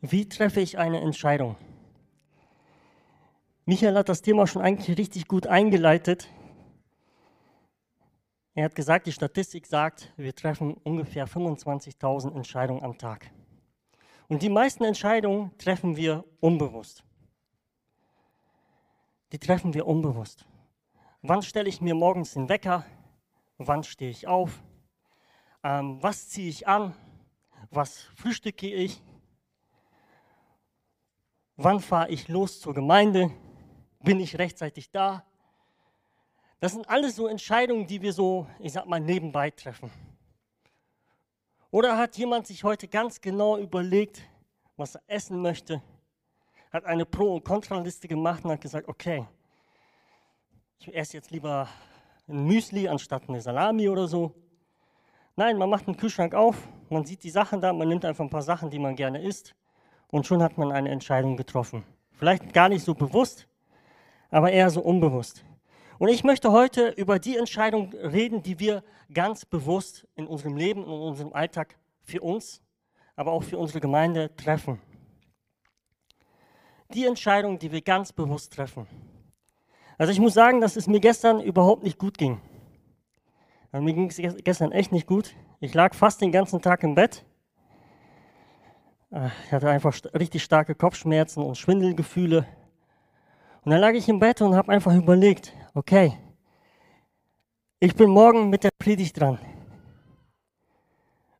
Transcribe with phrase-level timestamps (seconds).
[0.00, 1.56] Wie treffe ich eine Entscheidung?
[3.64, 6.28] Michael hat das Thema schon eigentlich richtig gut eingeleitet.
[8.54, 13.30] Er hat gesagt, die Statistik sagt, wir treffen ungefähr 25.000 Entscheidungen am Tag.
[14.28, 17.02] Und die meisten Entscheidungen treffen wir unbewusst.
[19.32, 20.46] Die treffen wir unbewusst.
[21.22, 22.84] Wann stelle ich mir morgens den Wecker?
[23.58, 24.62] Wann stehe ich auf?
[25.64, 26.94] Ähm, was ziehe ich an?
[27.70, 29.02] Was frühstücke ich?
[31.58, 33.30] Wann fahre ich los zur Gemeinde?
[34.02, 35.24] Bin ich rechtzeitig da?
[36.60, 39.90] Das sind alles so Entscheidungen, die wir so, ich sag mal, nebenbei treffen.
[41.70, 44.20] Oder hat jemand sich heute ganz genau überlegt,
[44.76, 45.82] was er essen möchte,
[46.70, 49.26] hat eine Pro- und Kontraliste gemacht und hat gesagt, okay,
[50.78, 51.68] ich esse jetzt lieber
[52.28, 54.34] ein Müsli anstatt eine Salami oder so.
[55.36, 58.30] Nein, man macht den Kühlschrank auf, man sieht die Sachen da, man nimmt einfach ein
[58.30, 59.54] paar Sachen, die man gerne isst
[60.08, 61.84] und schon hat man eine Entscheidung getroffen.
[62.12, 63.46] Vielleicht gar nicht so bewusst,
[64.30, 65.44] aber eher so unbewusst.
[65.98, 70.82] Und ich möchte heute über die Entscheidung reden, die wir ganz bewusst in unserem Leben,
[70.82, 72.62] in unserem Alltag für uns,
[73.16, 74.80] aber auch für unsere Gemeinde treffen.
[76.92, 78.86] Die Entscheidung, die wir ganz bewusst treffen.
[79.98, 82.40] Also ich muss sagen, dass es mir gestern überhaupt nicht gut ging.
[83.72, 85.34] Also mir ging es gestern echt nicht gut.
[85.60, 87.24] Ich lag fast den ganzen Tag im Bett.
[89.10, 92.46] Äh, ich hatte einfach richtig starke Kopfschmerzen und Schwindelgefühle.
[93.64, 96.16] Und dann lag ich im Bett und habe einfach überlegt, okay,
[97.80, 99.38] ich bin morgen mit der Predigt dran.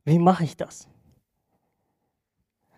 [0.04, 0.88] Wie mache ich das?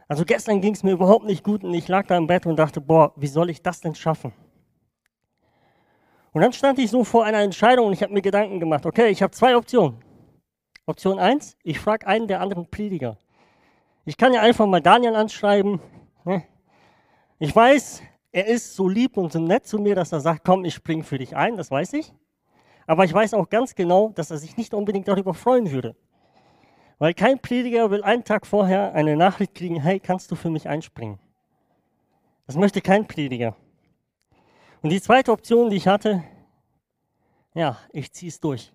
[0.06, 2.56] Also gestern ging es mir überhaupt nicht gut und ich lag da im Bett und
[2.56, 4.32] dachte, boah, wie soll ich das denn schaffen?
[6.32, 9.08] Und dann stand ich so vor einer Entscheidung und ich habe mir Gedanken gemacht, okay,
[9.08, 10.02] ich habe zwei Optionen.
[10.86, 13.18] Option 1, ich frage einen der anderen Prediger.
[14.08, 15.80] Ich kann ja einfach mal Daniel anschreiben.
[16.24, 16.42] Ne?
[17.38, 18.00] Ich weiß,
[18.32, 21.04] er ist so lieb und so nett zu mir, dass er sagt, komm, ich springe
[21.04, 22.14] für dich ein, das weiß ich.
[22.86, 25.94] Aber ich weiß auch ganz genau, dass er sich nicht unbedingt darüber freuen würde.
[26.98, 30.70] Weil kein Prediger will einen Tag vorher eine Nachricht kriegen, hey, kannst du für mich
[30.70, 31.18] einspringen?
[32.46, 33.56] Das möchte kein Prediger.
[34.80, 36.24] Und die zweite Option, die ich hatte,
[37.52, 38.72] ja, ich ziehe es durch.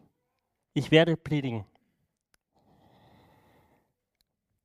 [0.76, 1.66] Ich werde predigen.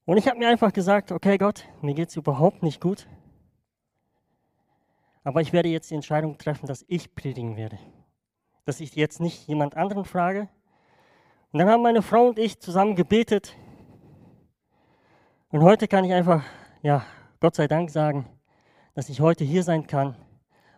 [0.09, 3.07] Und ich habe mir einfach gesagt, okay Gott, mir geht es überhaupt nicht gut.
[5.23, 7.79] Aber ich werde jetzt die Entscheidung treffen, dass ich predigen werde.
[8.65, 10.49] Dass ich jetzt nicht jemand anderen frage.
[11.53, 13.55] Und dann haben meine Frau und ich zusammen gebetet.
[15.51, 16.43] Und heute kann ich einfach,
[16.81, 17.05] ja,
[17.41, 18.25] Gott sei Dank sagen,
[18.95, 20.17] dass ich heute hier sein kann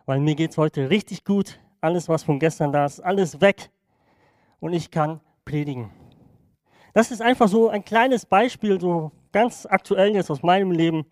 [0.05, 1.57] weil mir geht es heute richtig gut.
[1.79, 3.69] Alles, was von gestern da ist, alles weg.
[4.59, 5.89] Und ich kann predigen.
[6.93, 11.05] Das ist einfach so ein kleines Beispiel, so ganz aktuell jetzt aus meinem Leben,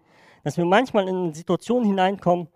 [0.43, 2.47] dass wir manchmal in Situationen hineinkommen,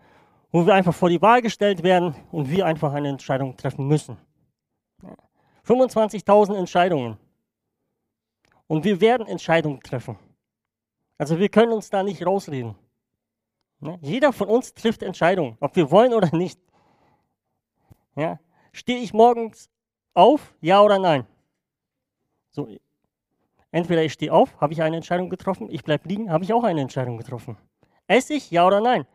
[0.52, 4.18] wo wir einfach vor die Wahl gestellt werden und wir einfach eine Entscheidung treffen müssen.
[5.66, 7.18] 25.000 Entscheidungen.
[8.68, 10.18] Und wir werden Entscheidungen treffen.
[11.18, 12.76] Also wir können uns da nicht rausreden.
[13.80, 13.98] Ne?
[14.02, 16.60] Jeder von uns trifft Entscheidungen, ob wir wollen oder nicht.
[18.16, 18.40] Ja?
[18.72, 19.70] Stehe ich morgens
[20.14, 21.26] auf, ja oder nein?
[22.52, 22.68] So,
[23.74, 26.64] entweder ich stehe auf, habe ich eine Entscheidung getroffen, ich bleibe liegen, habe ich auch
[26.64, 27.58] eine Entscheidung getroffen.
[28.08, 29.06] Esse ich, ja oder nein?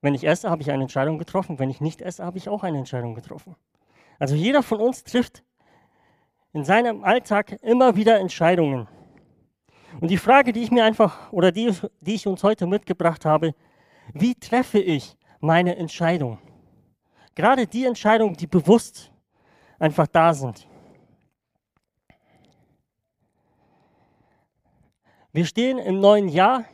[0.00, 2.62] Wenn ich esse, habe ich eine Entscheidung getroffen, wenn ich nicht esse, habe ich auch
[2.62, 3.56] eine Entscheidung getroffen.
[4.18, 5.42] Also jeder von uns trifft
[6.52, 8.86] in seinem Alltag immer wieder Entscheidungen.
[10.00, 13.54] Und die Frage, die ich mir einfach oder die, die ich uns heute mitgebracht habe,
[14.12, 16.38] wie treffe ich meine Entscheidung?
[17.34, 19.10] Gerade die Entscheidungen, die bewusst
[19.80, 20.68] einfach da sind.
[25.34, 26.64] Wir stehen im neuen Jahr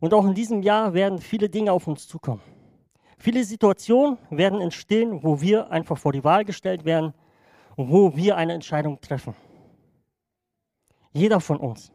[0.00, 2.40] und auch in diesem Jahr werden viele Dinge auf uns zukommen.
[3.18, 7.12] Viele Situationen werden entstehen, wo wir einfach vor die Wahl gestellt werden
[7.76, 9.34] und wo wir eine Entscheidung treffen.
[11.12, 11.92] Jeder von uns.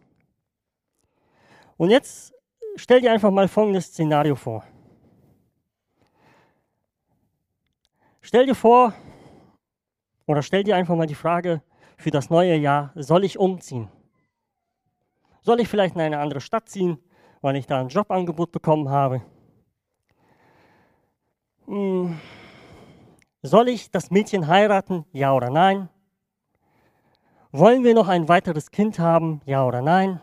[1.76, 2.36] Und jetzt
[2.76, 4.64] stell dir einfach mal folgendes Szenario vor.
[8.22, 8.94] Stell dir vor,
[10.28, 11.64] oder stell dir einfach mal die Frage
[11.98, 13.90] für das neue Jahr, soll ich umziehen?
[15.42, 17.00] Soll ich vielleicht in eine andere Stadt ziehen,
[17.42, 19.24] weil ich da ein Jobangebot bekommen habe?
[21.66, 22.20] Hm.
[23.42, 25.90] Soll ich das Mädchen heiraten, ja oder nein?
[27.52, 30.22] Wollen wir noch ein weiteres Kind haben, ja oder nein?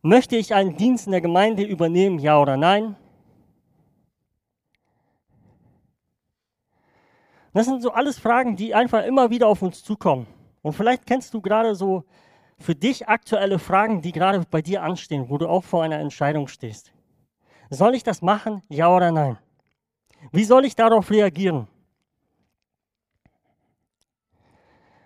[0.00, 2.96] Möchte ich einen Dienst in der Gemeinde übernehmen, ja oder nein?
[7.52, 10.26] Das sind so alles Fragen, die einfach immer wieder auf uns zukommen.
[10.62, 12.04] Und vielleicht kennst du gerade so
[12.58, 16.48] für dich aktuelle Fragen, die gerade bei dir anstehen, wo du auch vor einer Entscheidung
[16.48, 16.92] stehst.
[17.70, 19.38] Soll ich das machen, ja oder nein?
[20.32, 21.68] Wie soll ich darauf reagieren?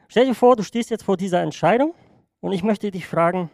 [0.08, 1.94] Stell dir vor, du stehst jetzt vor dieser Entscheidung
[2.40, 3.50] und ich möchte dich fragen,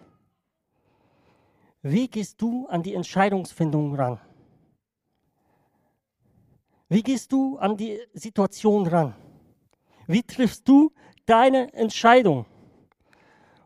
[1.83, 4.21] wie gehst du an die Entscheidungsfindung ran?
[6.89, 9.15] Wie gehst du an die Situation ran?
[10.06, 10.91] Wie triffst du
[11.27, 12.47] deine Entscheidung?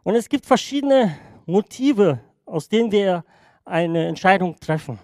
[0.05, 1.17] Und es gibt verschiedene
[1.47, 3.25] Motive, aus denen wir
[3.65, 4.99] eine Entscheidung treffen.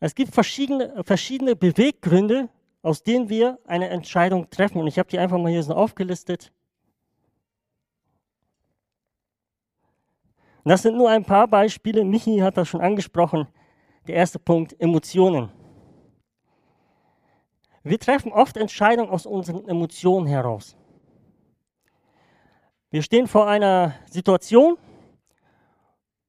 [0.00, 2.48] Es gibt verschiedene, verschiedene Beweggründe,
[2.82, 4.78] aus denen wir eine Entscheidung treffen.
[4.78, 6.50] Und ich habe die einfach mal hier so aufgelistet.
[10.64, 12.04] Und das sind nur ein paar Beispiele.
[12.04, 13.46] Michi hat das schon angesprochen.
[14.06, 15.50] Der erste Punkt, Emotionen.
[17.84, 20.76] Wir treffen oft Entscheidungen aus unseren Emotionen heraus.
[22.92, 24.76] Wir stehen vor einer Situation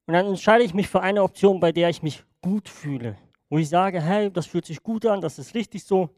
[0.06, 3.18] und dann entscheide ich mich für eine Option, bei der ich mich gut fühle.
[3.50, 6.10] Wo ich sage, hey, das fühlt sich gut an, das ist richtig so.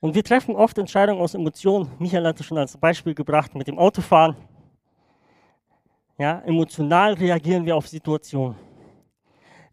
[0.00, 1.92] Und wir treffen oft Entscheidungen aus Emotionen.
[2.00, 4.34] Michael hat es schon als Beispiel gebracht mit dem Autofahren.
[6.18, 8.56] Ja, emotional reagieren wir auf Situationen.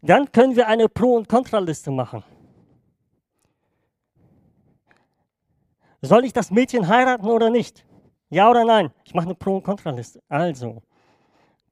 [0.02, 2.22] Dann können wir eine Pro- und Kontraliste machen.
[6.04, 7.86] Soll ich das Mädchen heiraten oder nicht?
[8.28, 8.90] Ja oder nein?
[9.04, 10.20] Ich mache eine Pro- und Kontraliste.
[10.28, 10.82] Also,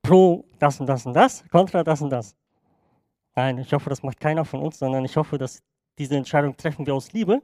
[0.00, 2.34] Pro das und das und das, Kontra das und das.
[3.34, 5.62] Nein, ich hoffe, das macht keiner von uns, sondern ich hoffe, dass
[5.98, 7.42] diese Entscheidung treffen wir aus Liebe.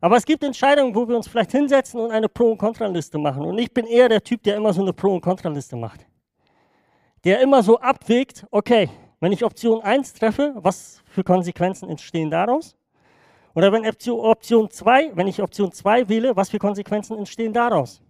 [0.00, 3.44] Aber es gibt Entscheidungen, wo wir uns vielleicht hinsetzen und eine Pro- und Kontraliste machen.
[3.44, 6.06] Und ich bin eher der Typ, der immer so eine Pro- und Kontraliste macht.
[7.24, 8.88] Der immer so abwägt, okay,
[9.18, 12.76] wenn ich Option 1 treffe, was für Konsequenzen entstehen daraus?
[13.56, 18.02] Oder wenn Option 2, wenn ich Option 2 wähle, was für Konsequenzen entstehen daraus?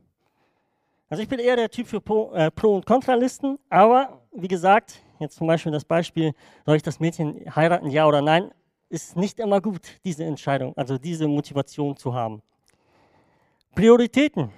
[1.08, 5.00] Also ich bin eher der Typ für Pro-, äh, Pro und Kontralisten, aber wie gesagt,
[5.20, 6.32] jetzt zum Beispiel das Beispiel,
[6.64, 8.50] soll ich das Mädchen heiraten, ja oder nein,
[8.88, 12.42] ist nicht immer gut, diese Entscheidung, also diese Motivation zu haben.
[13.76, 14.50] Prioritäten.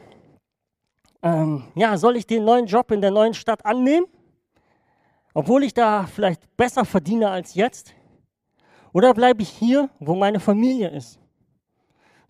[1.22, 4.06] Ähm, ja, soll ich den neuen Job in der neuen Stadt annehmen?
[5.34, 7.94] Obwohl ich da vielleicht besser verdiene als jetzt?
[8.92, 11.18] Oder bleibe ich hier, wo meine Familie ist?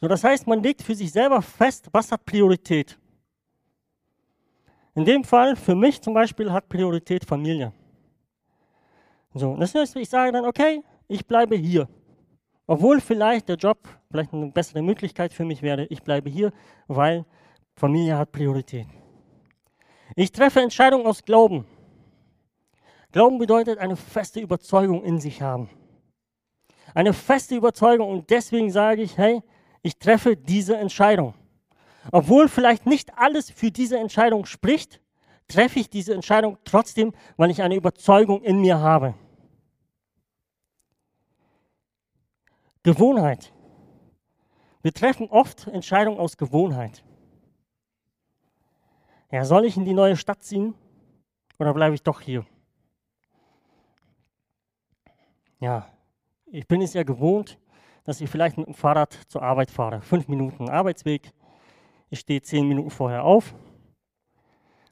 [0.00, 2.98] So, das heißt, man legt für sich selber fest, was hat Priorität.
[4.94, 7.72] In dem Fall, für mich zum Beispiel, hat Priorität Familie.
[9.34, 11.88] So, das heißt, ich sage dann, okay, ich bleibe hier.
[12.66, 16.52] Obwohl vielleicht der Job vielleicht eine bessere Möglichkeit für mich wäre, ich bleibe hier,
[16.86, 17.24] weil
[17.76, 18.86] Familie hat Priorität.
[20.16, 21.66] Ich treffe Entscheidungen aus Glauben.
[23.12, 25.70] Glauben bedeutet eine feste Überzeugung in sich haben.
[26.94, 29.42] Eine feste Überzeugung und deswegen sage ich, hey,
[29.82, 31.34] ich treffe diese Entscheidung.
[32.10, 35.00] Obwohl vielleicht nicht alles für diese Entscheidung spricht,
[35.46, 39.14] treffe ich diese Entscheidung trotzdem, weil ich eine Überzeugung in mir habe.
[42.82, 43.52] Gewohnheit.
[44.82, 47.02] Wir treffen oft Entscheidungen aus Gewohnheit.
[49.30, 50.74] Ja, soll ich in die neue Stadt ziehen
[51.58, 52.46] oder bleibe ich doch hier?
[55.60, 55.90] Ja,
[56.50, 57.58] ich bin es ja gewohnt,
[58.04, 60.00] dass ich vielleicht mit dem Fahrrad zur Arbeit fahre.
[60.00, 61.32] Fünf Minuten Arbeitsweg.
[62.10, 63.54] Ich stehe zehn Minuten vorher auf.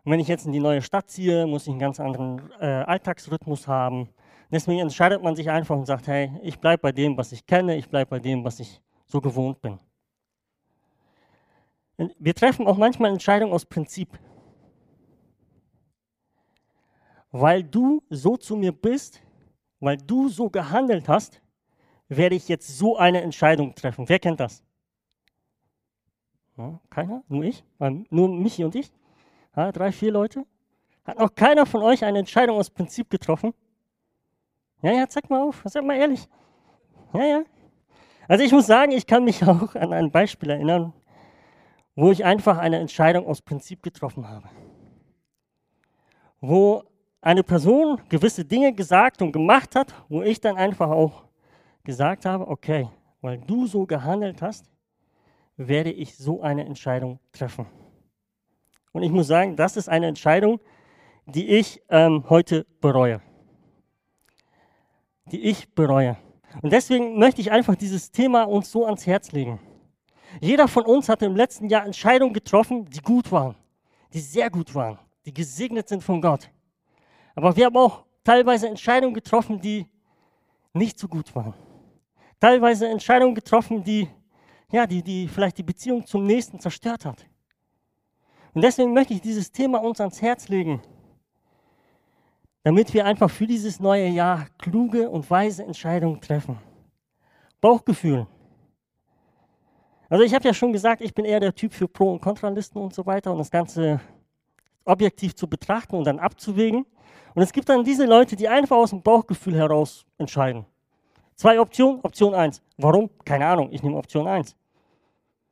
[0.05, 2.67] Und wenn ich jetzt in die neue Stadt ziehe, muss ich einen ganz anderen äh,
[2.67, 4.09] Alltagsrhythmus haben.
[4.51, 7.77] Deswegen entscheidet man sich einfach und sagt, hey, ich bleibe bei dem, was ich kenne,
[7.77, 9.79] ich bleibe bei dem, was ich so gewohnt bin.
[12.19, 14.09] Wir treffen auch manchmal Entscheidungen aus Prinzip.
[17.33, 19.23] Weil du so zu mir bist,
[19.81, 21.41] weil du so gehandelt hast,
[22.09, 24.09] werde ich jetzt so eine Entscheidung treffen.
[24.09, 24.63] Wer kennt das?
[26.57, 27.23] Ja, keiner?
[27.29, 27.65] Nur ich?
[28.11, 28.91] Nur Michi und ich?
[29.55, 30.47] Ja, drei, vier Leute?
[31.05, 33.55] Hat noch keiner von euch eine Entscheidung aus Prinzip getroffen?
[34.83, 36.29] Ja, ja, zeig mal auf, sag mal ehrlich.
[37.13, 37.43] Ja, ja.
[38.29, 40.93] Also ich muss sagen, ich kann mich auch an ein Beispiel erinnern,
[41.95, 44.49] wo ich einfach eine Entscheidung aus Prinzip getroffen habe.
[46.41, 46.83] Wo
[47.21, 51.26] eine Person gewisse Dinge gesagt und gemacht hat, wo ich dann einfach auch
[51.87, 52.91] gesagt habe, okay,
[53.23, 54.69] weil du so gehandelt hast,
[55.57, 57.67] werde ich so eine Entscheidung treffen.
[58.93, 60.61] Und ich muss sagen, das ist eine Entscheidung,
[61.27, 63.23] die ich ähm, heute bereue.
[65.33, 66.17] Die ich bereue.
[66.61, 69.61] Und deswegen möchte ich einfach dieses Thema uns so ans Herz legen.
[70.41, 73.55] Jeder von uns hat im letzten Jahr Entscheidungen getroffen, die gut waren,
[74.13, 76.51] die sehr gut waren, die gesegnet sind von Gott.
[77.35, 79.87] Aber wir haben auch teilweise Entscheidungen getroffen, die
[80.73, 81.55] nicht so gut waren.
[82.41, 84.09] Teilweise Entscheidungen getroffen, die,
[84.71, 87.27] ja, die, die vielleicht die Beziehung zum Nächsten zerstört hat.
[88.55, 90.83] Und deswegen möchte ich dieses Thema uns ans Herz legen,
[92.63, 96.59] damit wir einfach für dieses neue Jahr kluge und weise Entscheidungen treffen.
[97.61, 98.27] Bauchgefühl.
[100.09, 102.81] Also ich habe ja schon gesagt, ich bin eher der Typ für Pro- und Kontralisten
[102.81, 104.01] und so weiter und das Ganze
[104.85, 106.87] objektiv zu betrachten und dann abzuwägen.
[107.35, 110.65] Und es gibt dann diese Leute, die einfach aus dem Bauchgefühl heraus entscheiden.
[111.37, 112.01] Zwei Optionen.
[112.03, 112.63] Option 1.
[112.79, 113.11] Warum?
[113.25, 114.57] Keine Ahnung, ich nehme Option 1.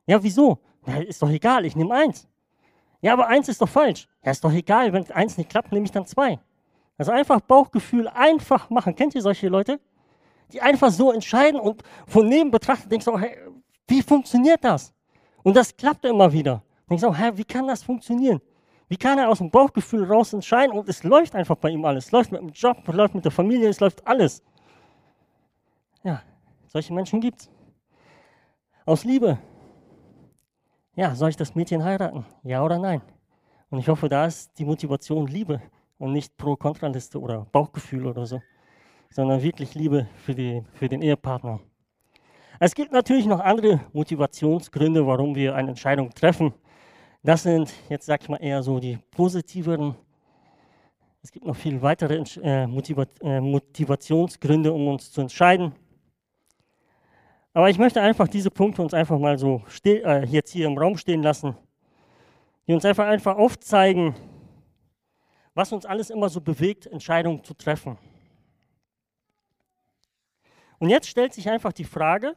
[0.07, 0.59] Ja, wieso?
[0.85, 2.27] Ja, ist doch egal, ich nehme 1.
[3.01, 4.07] Ja, aber 1 ist doch falsch.
[4.23, 6.39] Ja, ist doch egal, wenn 1 nicht klappt, nehme ich dann 2.
[6.97, 8.95] Also einfach Bauchgefühl einfach machen.
[8.95, 9.79] Kennt ihr solche Leute?
[10.53, 13.37] Die einfach so entscheiden und von neben betrachtet denkst du, hey,
[13.87, 14.93] wie funktioniert das?
[15.43, 16.63] Und das klappt immer wieder.
[16.89, 18.41] Denkst du, hey, wie kann das funktionieren?
[18.87, 22.05] Wie kann er aus dem Bauchgefühl raus entscheiden und es läuft einfach bei ihm alles.
[22.05, 24.43] Es läuft mit dem Job, es läuft mit der Familie, es läuft alles.
[26.05, 26.21] Ja,
[26.67, 27.49] solche Menschen gibt es.
[28.85, 29.39] Aus Liebe.
[30.95, 32.23] Ja, soll ich das Mädchen heiraten?
[32.43, 33.01] Ja oder nein?
[33.71, 35.59] Und ich hoffe, da ist die Motivation Liebe
[35.97, 38.39] und nicht Pro-Kontraliste oder Bauchgefühl oder so,
[39.09, 41.59] sondern wirklich Liebe für, die, für den Ehepartner.
[42.59, 46.53] Es gibt natürlich noch andere Motivationsgründe, warum wir eine Entscheidung treffen.
[47.23, 49.95] Das sind jetzt, sag ich mal, eher so die positiveren.
[51.23, 55.73] Es gibt noch viel weitere äh, äh, Motivationsgründe, um uns zu entscheiden.
[57.55, 60.97] Aber ich möchte einfach diese Punkte uns einfach mal so äh, jetzt hier im Raum
[60.97, 61.55] stehen lassen,
[62.67, 64.13] die uns einfach, einfach aufzeigen,
[65.53, 67.97] was uns alles immer so bewegt, Entscheidungen zu treffen.
[70.79, 72.35] Und jetzt stellt sich einfach die Frage,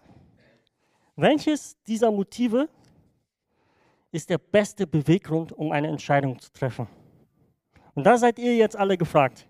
[1.16, 2.68] welches dieser Motive
[4.12, 6.86] ist der beste Beweggrund, um eine Entscheidung zu treffen?
[7.96, 9.48] Und da seid ihr jetzt alle gefragt.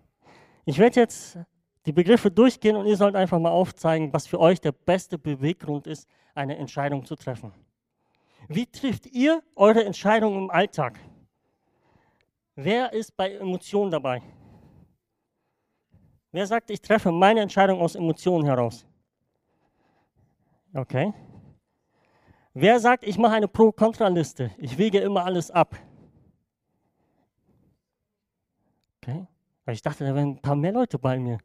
[0.65, 1.39] Ich werde jetzt
[1.89, 5.87] die Begriffe durchgehen und ihr sollt einfach mal aufzeigen, was für euch der beste Beweggrund
[5.87, 7.51] ist, eine Entscheidung zu treffen.
[8.47, 10.99] Wie trifft ihr eure Entscheidung im Alltag?
[12.55, 14.21] Wer ist bei Emotionen dabei?
[16.31, 18.85] Wer sagt, ich treffe meine Entscheidung aus Emotionen heraus?
[20.75, 21.15] Okay.
[22.53, 24.51] Wer sagt, ich mache eine Pro-Kontra-Liste?
[24.59, 25.75] Ich wege immer alles ab.
[29.01, 29.27] Okay.
[29.69, 31.39] Ich dachte, da wären ein paar mehr Leute bei mir.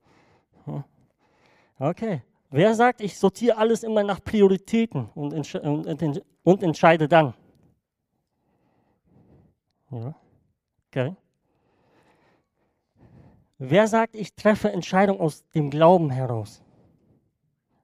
[1.79, 2.22] Okay.
[2.50, 7.34] Wer sagt, ich sortiere alles immer nach Prioritäten und, entsch und, und entscheide dann?
[9.91, 10.15] Ja.
[10.88, 11.15] Okay.
[13.58, 16.62] Wer sagt, ich treffe Entscheidungen aus dem Glauben heraus?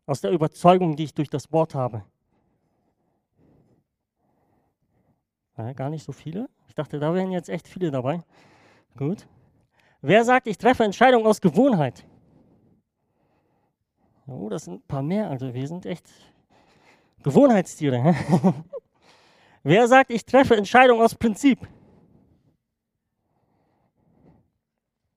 [0.06, 2.04] Aus der Überzeugung, die ich durch das Wort habe?
[5.58, 6.50] Ja, gar nicht so viele.
[6.68, 8.24] Ich dachte, da wären jetzt echt viele dabei.
[8.98, 9.28] Gut.
[10.02, 12.06] Wer sagt, ich treffe Entscheidungen aus Gewohnheit?
[14.30, 15.30] Oh, das sind ein paar mehr.
[15.30, 16.06] Also wir sind echt
[17.24, 18.16] Gewohnheitstiere.
[19.64, 21.68] Wer sagt, ich treffe Entscheidungen aus Prinzip?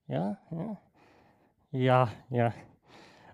[0.07, 0.77] Ja, ja.
[1.71, 2.53] Ja, ja.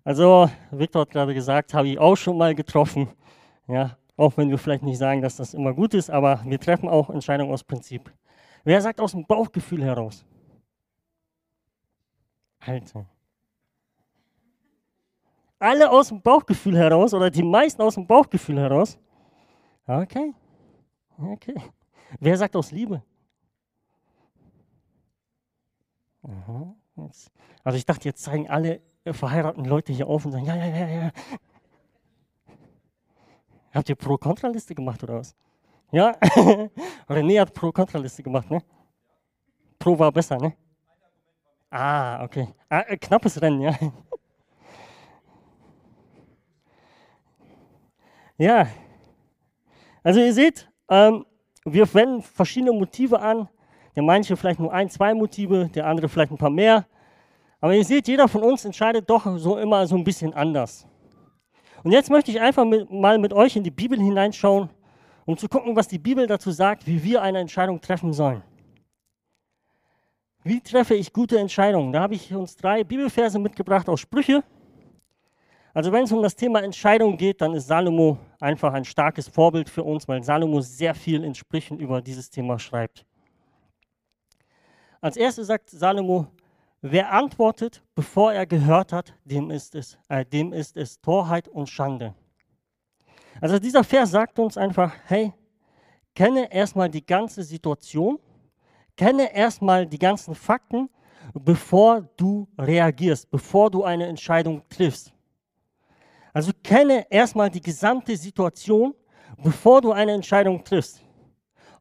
[0.03, 3.09] Also, Viktor hat gerade gesagt, habe ich auch schon mal getroffen.
[3.67, 6.87] Ja, auch wenn wir vielleicht nicht sagen, dass das immer gut ist, aber wir treffen
[6.87, 8.11] auch Entscheidungen aus Prinzip.
[8.63, 10.25] Wer sagt aus dem Bauchgefühl heraus?
[12.59, 13.05] Alter.
[15.59, 18.97] Alle aus dem Bauchgefühl heraus oder die meisten aus dem Bauchgefühl heraus?
[19.85, 20.33] Okay.
[21.17, 21.55] Okay.
[22.19, 23.03] Wer sagt aus Liebe?
[26.23, 26.75] Aha.
[27.63, 30.87] Also ich dachte, jetzt zeigen alle verheirateten Leute hier auf und sagen, ja, ja, ja,
[30.87, 31.11] ja.
[33.73, 35.35] Habt ihr Pro-Kontra-Liste gemacht oder was?
[35.91, 36.11] Ja?
[37.09, 38.61] René hat Pro-Kontra-Liste gemacht, ne?
[39.77, 40.53] Pro war besser, ne?
[41.69, 42.47] Ah, okay.
[42.67, 43.77] Ah, äh, knappes Rennen, ja.
[48.39, 48.67] Ja.
[50.01, 51.25] Also ihr seht, ähm,
[51.65, 53.47] wir wenden verschiedene Motive an.
[53.95, 56.85] Der manche vielleicht nur ein, zwei Motive, der andere vielleicht ein paar mehr.
[57.59, 60.87] Aber ihr seht, jeder von uns entscheidet doch so immer so ein bisschen anders.
[61.83, 64.69] Und jetzt möchte ich einfach mit, mal mit euch in die Bibel hineinschauen,
[65.25, 68.41] um zu gucken, was die Bibel dazu sagt, wie wir eine Entscheidung treffen sollen.
[70.43, 71.91] Wie treffe ich gute Entscheidungen?
[71.91, 74.43] Da habe ich uns drei Bibelverse mitgebracht aus Sprüche.
[75.73, 79.69] Also wenn es um das Thema Entscheidung geht, dann ist Salomo einfach ein starkes Vorbild
[79.69, 83.05] für uns, weil Salomo sehr viel in Sprüchen über dieses Thema schreibt.
[85.01, 86.27] Als erstes sagt Salomo,
[86.81, 91.69] wer antwortet, bevor er gehört hat, dem ist es, äh, dem ist es Torheit und
[91.69, 92.15] Schande.
[93.39, 95.33] Also dieser Vers sagt uns einfach, hey,
[96.15, 98.19] kenne erstmal die ganze Situation,
[98.97, 100.89] kenne erstmal die ganzen Fakten,
[101.33, 105.13] bevor du reagierst, bevor du eine Entscheidung triffst.
[106.69, 108.93] Kenne erstmal die gesamte Situation,
[109.43, 111.01] bevor du eine Entscheidung triffst.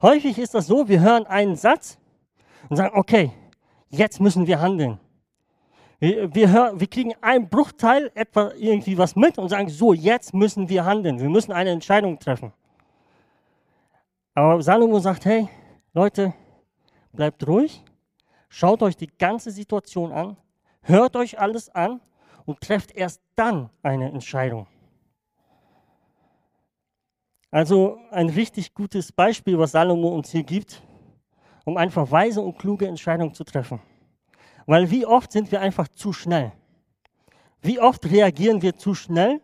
[0.00, 1.98] Häufig ist das so, wir hören einen Satz
[2.70, 3.30] und sagen, okay,
[3.90, 4.98] jetzt müssen wir handeln.
[5.98, 10.32] Wir, wir, hören, wir kriegen einen Bruchteil etwa irgendwie was mit und sagen, so, jetzt
[10.32, 11.20] müssen wir handeln.
[11.20, 12.54] Wir müssen eine Entscheidung treffen.
[14.34, 15.50] Aber Salomo sagt, hey,
[15.92, 16.32] Leute,
[17.12, 17.84] bleibt ruhig,
[18.48, 20.38] schaut euch die ganze Situation an,
[20.80, 22.00] hört euch alles an
[22.46, 24.66] und trefft erst dann eine Entscheidung.
[27.50, 30.82] Also ein richtig gutes Beispiel, was Salomo uns hier gibt,
[31.64, 33.80] um einfach weise und kluge Entscheidungen zu treffen.
[34.66, 36.52] Weil wie oft sind wir einfach zu schnell?
[37.62, 39.40] Wie oft reagieren wir zu schnell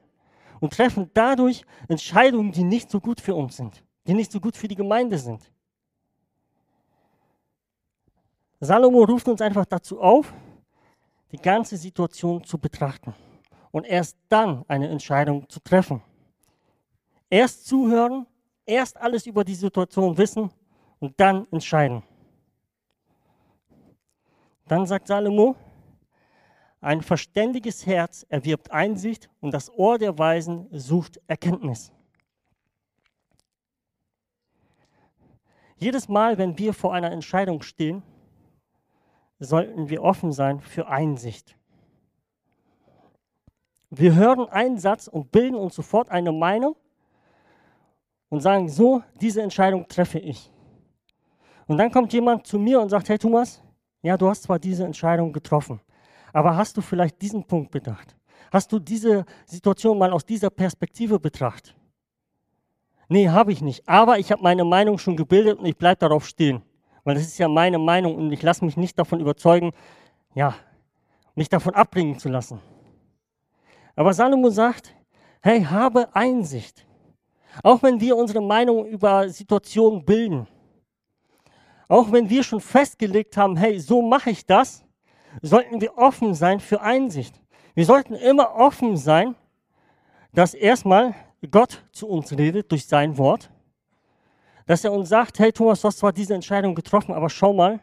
[0.61, 4.56] und treffen dadurch Entscheidungen, die nicht so gut für uns sind, die nicht so gut
[4.56, 5.50] für die Gemeinde sind?
[8.61, 10.32] Salomo ruft uns einfach dazu auf,
[11.32, 13.14] die ganze Situation zu betrachten
[13.73, 16.02] und erst dann eine Entscheidung zu treffen.
[17.30, 18.26] Erst zuhören,
[18.66, 20.50] erst alles über die Situation wissen
[21.00, 22.02] und dann entscheiden.
[24.66, 25.56] Dann sagt Salomo,
[26.80, 31.92] ein verständiges Herz erwirbt Einsicht und das Ohr der Weisen sucht Erkenntnis.
[35.76, 38.02] Jedes Mal, wenn wir vor einer Entscheidung stehen,
[39.38, 41.56] sollten wir offen sein für Einsicht.
[43.90, 46.76] Wir hören einen Satz und bilden uns sofort eine Meinung
[48.34, 50.50] und sagen, so, diese Entscheidung treffe ich.
[51.66, 53.62] Und dann kommt jemand zu mir und sagt, hey Thomas,
[54.02, 55.80] ja, du hast zwar diese Entscheidung getroffen,
[56.32, 58.16] aber hast du vielleicht diesen Punkt bedacht?
[58.50, 61.76] Hast du diese Situation mal aus dieser Perspektive betrachtet?
[63.08, 63.88] Nee, habe ich nicht.
[63.88, 66.62] Aber ich habe meine Meinung schon gebildet und ich bleibe darauf stehen.
[67.04, 69.70] Weil das ist ja meine Meinung und ich lasse mich nicht davon überzeugen,
[70.34, 70.56] ja,
[71.36, 72.60] mich davon abbringen zu lassen.
[73.94, 74.92] Aber Salomo sagt,
[75.40, 76.84] hey, habe Einsicht.
[77.62, 80.46] Auch wenn wir unsere Meinung über Situationen bilden,
[81.88, 84.84] auch wenn wir schon festgelegt haben, hey, so mache ich das,
[85.42, 87.40] sollten wir offen sein für Einsicht.
[87.75, 89.35] Wir sollten immer offen sein,
[90.33, 91.14] dass erstmal
[91.50, 93.50] Gott zu uns redet durch sein Wort,
[94.66, 97.81] dass er uns sagt, hey Thomas, du hast zwar diese Entscheidung getroffen, aber schau mal,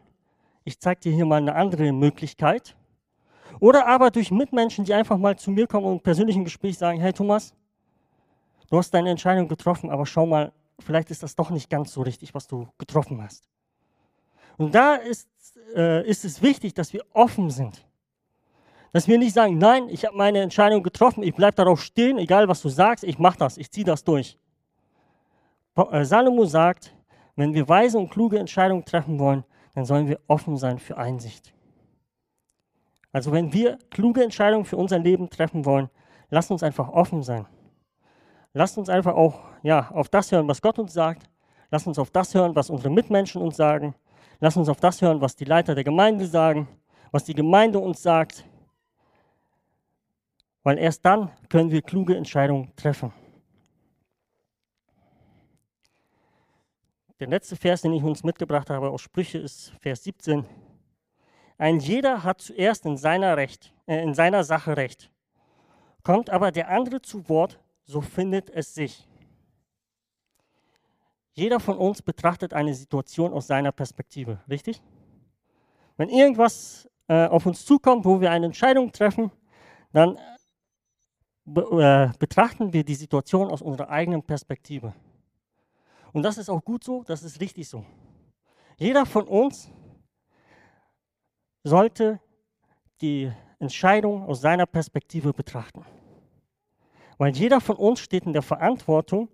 [0.64, 2.76] ich zeige dir hier mal eine andere Möglichkeit.
[3.60, 7.00] Oder aber durch Mitmenschen, die einfach mal zu mir kommen und im persönlichen Gespräch sagen,
[7.00, 7.54] hey Thomas,
[8.72, 12.02] du hast deine Entscheidung getroffen, aber schau mal, vielleicht ist das doch nicht ganz so
[12.02, 13.48] richtig, was du getroffen hast.
[14.58, 15.28] Und da ist,
[15.76, 17.86] äh, ist es wichtig, dass wir offen sind.
[18.94, 22.48] Dass wir nicht sagen, nein, ich habe meine Entscheidung getroffen, ich bleibe darauf stehen, egal
[22.48, 24.38] was du sagst, ich mache das, ich ziehe das durch.
[25.76, 26.96] Äh, Salomo sagt,
[27.36, 31.54] wenn wir weise und kluge Entscheidungen treffen wollen, dann sollen wir offen sein für Einsicht.
[33.14, 35.90] Also wenn wir kluge Entscheidungen für unser Leben treffen wollen,
[36.30, 37.46] lasst uns einfach offen sein.
[38.54, 41.30] Lasst uns einfach auch ja, auf das hören, was Gott uns sagt.
[41.70, 43.96] Lasst uns auf das hören, was unsere Mitmenschen uns sagen.
[44.40, 46.68] Lass uns auf das hören, was die Leiter der Gemeinde sagen,
[47.12, 48.46] was die Gemeinde uns sagt.
[50.64, 53.14] Weil erst dann können wir kluge Entscheidungen treffen.
[57.20, 60.44] Der letzte Vers, den ich uns mitgebracht habe aus Sprüche, ist Vers 17.
[61.60, 65.12] Ein jeder hat zuerst in seiner, Recht, äh, in seiner Sache Recht.
[66.04, 67.60] Kommt aber der andere zu Wort,
[67.92, 69.06] so findet es sich.
[71.34, 74.82] Jeder von uns betrachtet eine Situation aus seiner Perspektive, richtig?
[75.98, 79.32] Wenn irgendwas äh, auf uns zukommt, wo wir eine Entscheidung treffen,
[79.92, 80.18] dann
[81.44, 84.94] be äh, betrachten wir die Situation aus unserer eigenen Perspektive.
[86.14, 87.86] Und das ist auch gut so, das ist richtig so.
[88.78, 89.70] Jeder von uns
[91.64, 92.20] sollte
[93.02, 95.86] die Entscheidung aus seiner Perspektive betrachten.
[97.22, 99.30] Weil jeder von uns steht in der Verantwortung,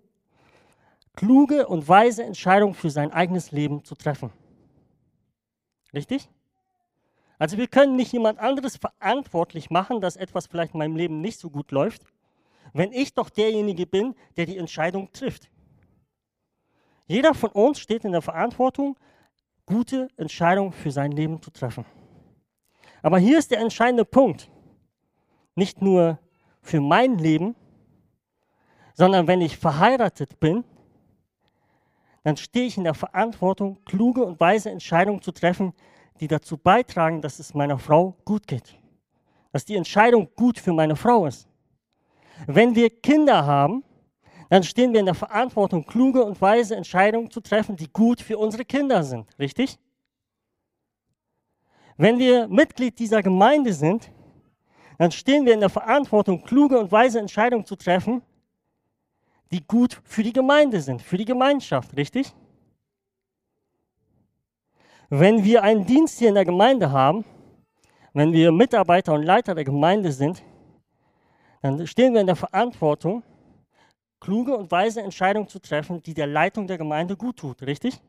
[1.16, 4.30] kluge und weise Entscheidungen für sein eigenes Leben zu treffen.
[5.94, 6.28] Richtig?
[7.38, 11.40] Also wir können nicht jemand anderes verantwortlich machen, dass etwas vielleicht in meinem Leben nicht
[11.40, 12.02] so gut läuft,
[12.74, 15.48] wenn ich doch derjenige bin, der die Entscheidung trifft.
[17.06, 18.98] Jeder von uns steht in der Verantwortung,
[19.64, 21.86] gute Entscheidungen für sein Leben zu treffen.
[23.00, 24.50] Aber hier ist der entscheidende Punkt.
[25.54, 26.18] Nicht nur
[26.60, 27.56] für mein Leben,
[28.98, 30.64] sondern wenn ich verheiratet bin,
[32.24, 35.72] dann stehe ich in der Verantwortung, kluge und weise Entscheidungen zu treffen,
[36.20, 38.76] die dazu beitragen, dass es meiner Frau gut geht.
[39.52, 41.46] Dass die Entscheidung gut für meine Frau ist.
[42.48, 43.84] Wenn wir Kinder haben,
[44.48, 48.36] dann stehen wir in der Verantwortung, kluge und weise Entscheidungen zu treffen, die gut für
[48.36, 49.26] unsere Kinder sind.
[49.38, 49.78] Richtig?
[51.96, 54.10] Wenn wir Mitglied dieser Gemeinde sind,
[54.98, 58.22] dann stehen wir in der Verantwortung, kluge und weise Entscheidungen zu treffen,
[59.50, 62.34] die gut für die Gemeinde sind, für die Gemeinschaft, richtig?
[65.10, 67.24] wenn wir einen Dienst hier in der Gemeinde haben,
[68.12, 70.42] wenn wir Mitarbeiter und Leiter der Gemeinde sind,
[71.62, 73.22] dann stehen wir in der Verantwortung,
[74.20, 78.00] kluge und weise Entscheidungen zu treffen, die der Leitung der Gemeinde gut tut, richtig?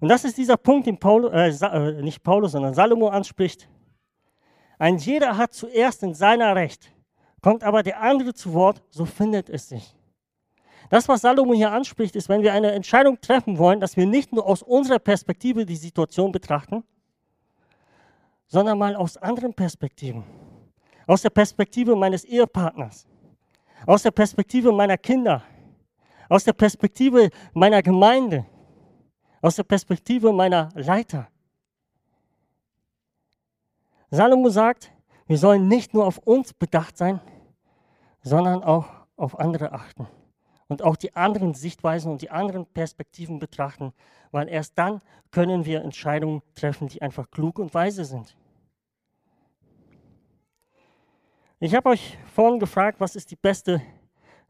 [0.00, 3.68] Und das ist dieser Punkt, den Paulus, äh, äh, nicht Paulus, sondern Salomo anspricht.
[4.78, 6.92] Ein jeder hat zuerst in seiner Recht,
[7.44, 9.94] kommt aber der andere zu Wort, so findet es sich.
[10.88, 14.32] Das, was Salomo hier anspricht, ist, wenn wir eine Entscheidung treffen wollen, dass wir nicht
[14.32, 16.84] nur aus unserer Perspektive die Situation betrachten,
[18.46, 20.24] sondern mal aus anderen Perspektiven.
[21.06, 23.06] Aus der Perspektive meines Ehepartners,
[23.86, 25.42] aus der Perspektive meiner Kinder,
[26.30, 28.46] aus der Perspektive meiner Gemeinde,
[29.42, 31.28] aus der Perspektive meiner Leiter.
[34.10, 34.90] Salomo sagt,
[35.26, 37.20] wir sollen nicht nur auf uns bedacht sein,
[38.24, 40.08] sondern auch auf andere achten
[40.66, 43.92] und auch die anderen Sichtweisen und die anderen Perspektiven betrachten,
[44.32, 48.36] weil erst dann können wir Entscheidungen treffen, die einfach klug und weise sind.
[51.60, 53.80] Ich habe euch vorhin gefragt, was ist die beste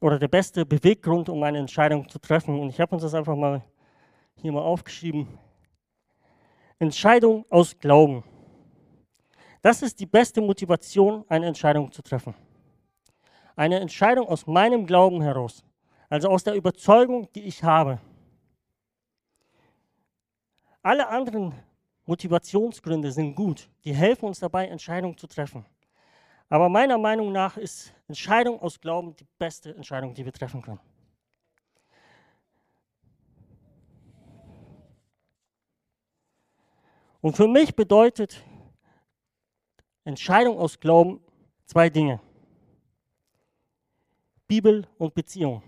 [0.01, 2.59] oder der beste Beweggrund, um eine Entscheidung zu treffen.
[2.59, 3.63] Und ich habe uns das einfach mal
[4.37, 5.39] hier mal aufgeschrieben.
[6.79, 8.25] Entscheidung aus Glauben.
[9.63, 12.35] Das ist die beste Motivation, eine Entscheidung zu treffen.
[13.57, 15.65] Eine Entscheidung aus meinem Glauben heraus,
[16.09, 18.01] also aus der Überzeugung, die ich habe.
[20.83, 21.55] Alle anderen
[22.05, 25.65] Motivationsgründe sind gut, die helfen uns dabei, Entscheidungen zu treffen.
[26.49, 30.81] Aber meiner Meinung nach ist Entscheidung aus Glauben die beste Entscheidung, die wir treffen können.
[37.21, 38.45] Und für mich bedeutet
[40.05, 41.25] Entscheidung aus Glauben
[41.65, 42.21] zwei Dinge.
[44.47, 45.63] Bibel und Beziehung.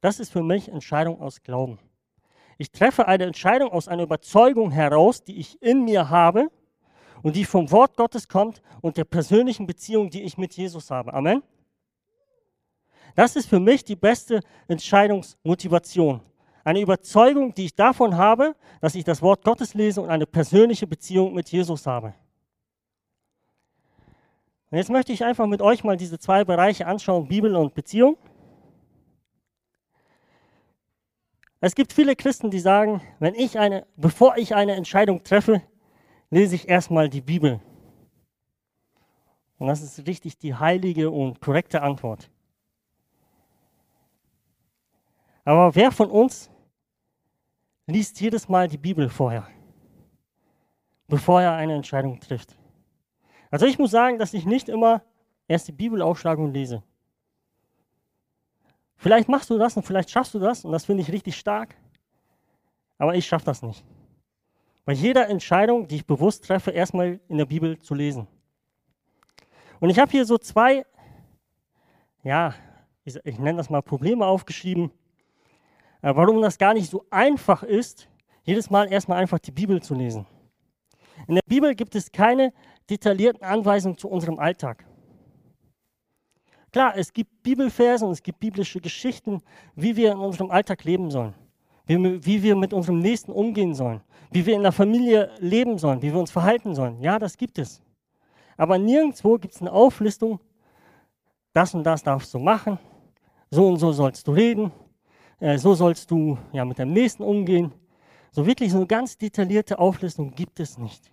[0.00, 1.78] Das ist für mich Entscheidung aus Glauben.
[2.58, 6.50] Ich treffe eine Entscheidung aus einer Überzeugung heraus, die ich in mir habe
[7.22, 11.14] und die vom Wort Gottes kommt und der persönlichen Beziehung, die ich mit Jesus habe.
[11.14, 11.42] Amen.
[13.14, 16.20] Das ist für mich die beste Entscheidungsmotivation.
[16.64, 20.86] Eine Überzeugung, die ich davon habe, dass ich das Wort Gottes lese und eine persönliche
[20.86, 22.14] Beziehung mit Jesus habe.
[24.72, 28.16] Und jetzt möchte ich einfach mit euch mal diese zwei Bereiche anschauen, Bibel und Beziehung.
[31.60, 35.60] Es gibt viele Christen, die sagen, wenn ich eine, bevor ich eine Entscheidung treffe,
[36.30, 37.60] lese ich erstmal die Bibel.
[39.58, 42.30] Und das ist richtig die heilige und korrekte Antwort.
[45.44, 46.50] Aber wer von uns
[47.86, 49.46] liest jedes Mal die Bibel vorher,
[51.08, 52.56] bevor er eine Entscheidung trifft.
[53.52, 55.02] Also ich muss sagen, dass ich nicht immer
[55.46, 56.82] erst die Bibel aufschlage und lese.
[58.96, 61.76] Vielleicht machst du das und vielleicht schaffst du das und das finde ich richtig stark,
[62.96, 63.84] aber ich schaffe das nicht.
[64.86, 68.26] Bei jeder Entscheidung, die ich bewusst treffe, erstmal in der Bibel zu lesen.
[69.80, 70.86] Und ich habe hier so zwei,
[72.22, 72.54] ja,
[73.04, 74.90] ich, ich nenne das mal Probleme aufgeschrieben,
[76.00, 78.08] äh, warum das gar nicht so einfach ist,
[78.44, 80.26] jedes Mal erstmal einfach die Bibel zu lesen.
[81.26, 82.52] In der Bibel gibt es keine
[82.90, 84.84] detaillierten Anweisungen zu unserem Alltag.
[86.72, 89.42] Klar, es gibt Bibelverse und es gibt biblische Geschichten,
[89.74, 91.34] wie wir in unserem Alltag leben sollen,
[91.86, 96.00] wie, wie wir mit unserem Nächsten umgehen sollen, wie wir in der Familie leben sollen,
[96.00, 97.00] wie wir uns verhalten sollen.
[97.02, 97.82] Ja, das gibt es.
[98.56, 100.40] Aber nirgendwo gibt es eine Auflistung,
[101.52, 102.78] das und das darfst du machen,
[103.50, 104.72] so und so sollst du reden,
[105.40, 107.72] äh, so sollst du ja mit deinem Nächsten umgehen.
[108.32, 111.12] So wirklich so eine ganz detaillierte Auflistung gibt es nicht.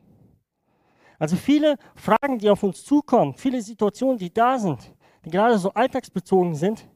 [1.20, 4.94] Also viele Fragen, die auf uns zukommen, viele Situationen, die da sind,
[5.26, 6.88] die gerade so alltagsbezogen sind,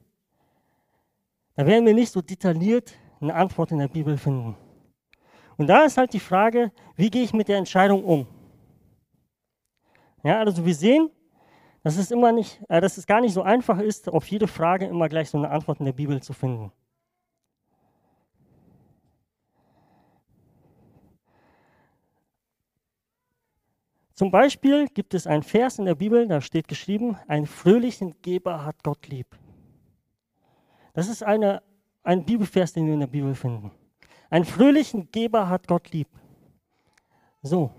[1.55, 4.55] da werden wir nicht so detailliert eine Antwort in der Bibel finden.
[5.57, 8.25] Und da ist halt die Frage, wie gehe ich mit der Entscheidung um?
[10.23, 11.09] Ja, also wir sehen,
[11.83, 14.85] dass es immer nicht, äh, dass es gar nicht so einfach ist, auf jede Frage
[14.85, 16.71] immer gleich so eine Antwort in der Bibel zu finden.
[24.13, 28.63] Zum Beispiel gibt es einen Vers in der Bibel, da steht geschrieben, einen fröhlichen Geber
[28.63, 29.27] hat Gott lieb.
[30.93, 31.63] Das ist eine,
[32.03, 33.71] ein Bibelvers, den wir in der Bibel finden.
[34.29, 36.07] Einen fröhlichen Geber hat Gott lieb.
[37.41, 37.71] So.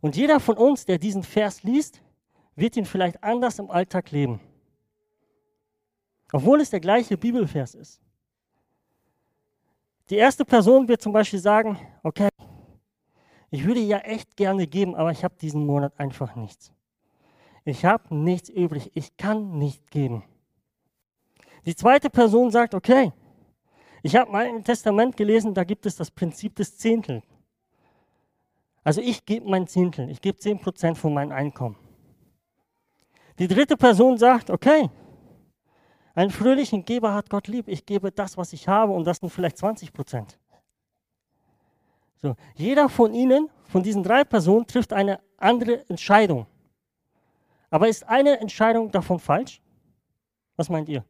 [0.00, 2.02] Und jeder von uns, der diesen Vers liest,
[2.56, 4.40] wird ihn vielleicht anders im Alltag leben.
[6.32, 8.00] Obwohl es der gleiche Bibelvers ist.
[10.10, 12.28] Die erste Person wird zum Beispiel sagen, okay,
[13.50, 16.72] ich würde ja echt gerne geben, aber ich habe diesen Monat einfach nichts.
[17.64, 18.90] Ich habe nichts übrig.
[18.94, 20.24] Ich kann nicht geben.
[21.64, 23.12] Die zweite Person sagt, okay,
[24.06, 27.24] Ich habe im Testament gelesen, da gibt es das Prinzip des Zehntel.
[28.84, 31.74] Also ich gebe mein Zehntel, ich gebe 10% von meinem Einkommen.
[33.40, 34.90] Die dritte Person sagt, okay,
[36.14, 39.30] einen fröhlichen Geber hat Gott lieb, ich gebe das, was ich habe und das sind
[39.30, 39.92] vielleicht 20
[42.16, 46.46] So, jeder von ihnen, von diesen drei Personen, trifft eine andere Entscheidung.
[47.70, 49.60] Aber ist eine Entscheidung davon falsch?
[50.56, 51.04] Was meint ihr?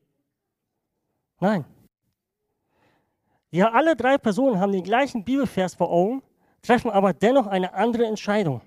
[1.39, 1.65] Nein.
[3.51, 6.23] Ja, alle drei Personen haben den gleichen Bibelvers vor Augen,
[6.63, 8.61] treffen aber dennoch eine andere Entscheidung.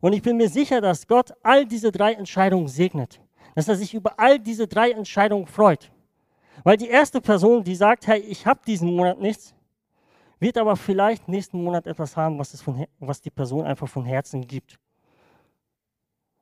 [0.00, 3.20] Und ich bin mir sicher, dass Gott all diese drei Entscheidungen segnet,
[3.54, 5.92] dass er sich über all diese drei Entscheidungen freut.
[6.64, 9.54] Weil die erste Person, die sagt, hey, ich habe diesen Monat nichts,
[10.42, 14.04] wird aber vielleicht nächsten Monat etwas haben, was, es von, was die Person einfach von
[14.04, 14.78] Herzen gibt.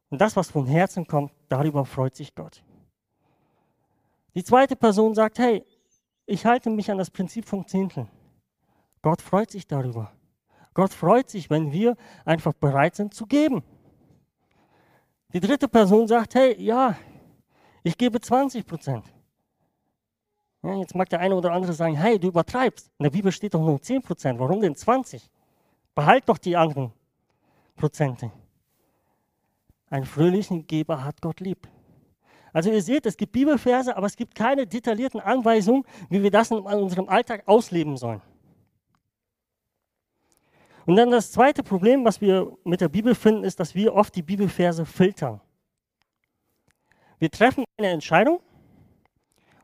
[0.08, 2.64] Und das, was von Herzen kommt, darüber freut sich Gott.
[4.34, 5.64] Die zweite Person sagt, hey,
[6.24, 8.08] ich halte mich an das Prinzip vom Zehntel.
[9.02, 10.10] Gott freut sich darüber.
[10.72, 13.62] Gott freut sich, wenn wir einfach bereit sind zu geben.
[15.34, 16.96] Die dritte Person sagt, hey, ja,
[17.82, 19.04] ich gebe 20 Prozent.
[20.62, 22.90] Ja, jetzt mag der eine oder andere sagen, hey, du übertreibst.
[22.98, 24.38] In der Bibel steht doch nur 10 Prozent.
[24.38, 25.28] Warum denn 20%?
[25.94, 26.92] Behalt doch die anderen
[27.76, 28.30] Prozente.
[29.88, 31.68] Ein fröhlichen Geber hat Gott lieb.
[32.52, 36.50] Also ihr seht, es gibt Bibelverse, aber es gibt keine detaillierten Anweisungen, wie wir das
[36.50, 38.20] in unserem Alltag ausleben sollen.
[40.86, 44.14] Und dann das zweite Problem, was wir mit der Bibel finden, ist, dass wir oft
[44.14, 45.40] die Bibelverse filtern.
[47.18, 48.40] Wir treffen eine Entscheidung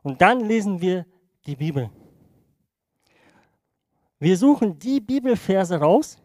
[0.07, 1.05] und dann lesen wir
[1.47, 1.91] die Bibel.
[4.21, 6.17] Wir suchen die Bibelverse raus,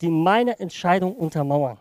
[0.00, 1.76] die meine Entscheidung untermauern.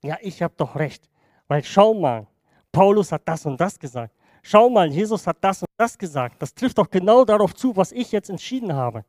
[0.00, 1.10] Ja, ich habe doch recht,
[1.48, 2.28] weil schau mal,
[2.70, 4.14] Paulus hat das und das gesagt.
[4.44, 6.40] Schau mal, Jesus hat das und das gesagt.
[6.40, 9.04] Das trifft doch genau darauf zu, was ich jetzt entschieden habe.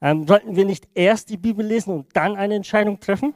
[0.00, 3.34] Ähm, sollten wir nicht erst die Bibel lesen und dann eine Entscheidung treffen?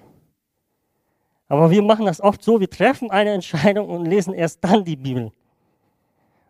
[1.49, 4.95] Aber wir machen das oft so, wir treffen eine Entscheidung und lesen erst dann die
[4.95, 5.33] Bibel.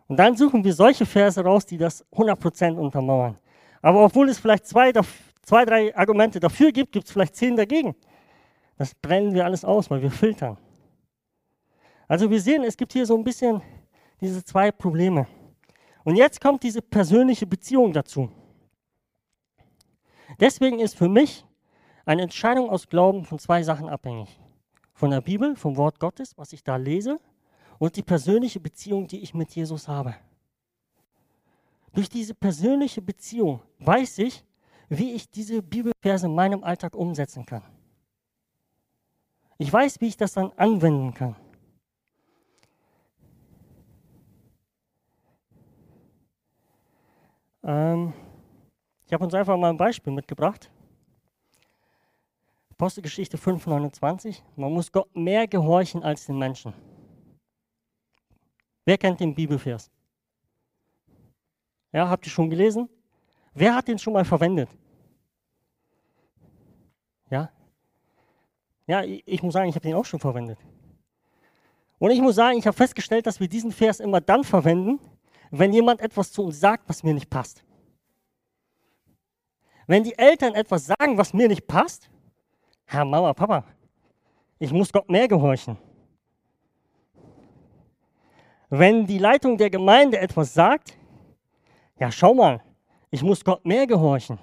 [0.09, 3.39] Und dann suchen wir solche Verse raus, die das 100% untermauern.
[3.83, 4.93] Aber obwohl es vielleicht zwei,
[5.43, 7.95] zwei drei Argumente dafür gibt, gibt es vielleicht zehn dagegen.
[8.77, 10.57] Das brennen wir alles aus, weil wir filtern.
[12.09, 13.61] Also wir sehen, es gibt hier so ein bisschen
[14.21, 15.27] diese zwei Probleme.
[16.05, 18.31] Und jetzt kommt diese persönliche Beziehung dazu.
[20.41, 21.45] Deswegen ist für mich
[22.07, 24.41] eine Entscheidung aus Glauben von zwei Sachen abhängig.
[24.95, 27.21] Von der Bibel, vom Wort Gottes, was ich da lese,
[27.79, 30.15] und die persönliche Beziehung, die ich mit Jesus habe.
[31.93, 34.45] Durch diese persönliche Beziehung weiß ich,
[34.89, 37.63] wie ich diese Bibelverse in meinem Alltag umsetzen kann.
[39.59, 41.37] Ich weiß, wie ich das dann anwenden kann.
[47.65, 48.13] Ähm,
[49.07, 50.71] ich habe uns einfach mal ein Beispiel mitgebracht.
[52.71, 54.43] Apostelgeschichte 5,29.
[54.55, 56.73] Man muss Gott mehr gehorchen als den Menschen.
[58.89, 59.91] Wer kennt den Bibelvers?
[61.93, 62.89] Ja, habt ihr schon gelesen?
[63.53, 64.71] Wer hat den schon mal verwendet?
[67.29, 67.51] Ja?
[68.87, 70.59] Ja, ich, muss sagen, ich habe den auch schon verwendet.
[71.99, 74.99] Und ich muss sagen, ich habe festgestellt, dass wir diesen Vers immer dann verwenden,
[75.51, 77.63] wenn jemand etwas zu uns sagt, was mir nicht passt.
[79.87, 82.09] Wenn die Eltern etwas sagen, was mir nicht passt,
[82.87, 83.65] Herr Mama, Papa,
[84.59, 85.77] ich muss Gott mehr gehorchen.
[88.71, 90.97] Wenn die Leitung der Gemeinde etwas sagt,
[91.99, 92.61] ja, schau mal,
[93.11, 94.39] ich muss Gott mehr gehorchen.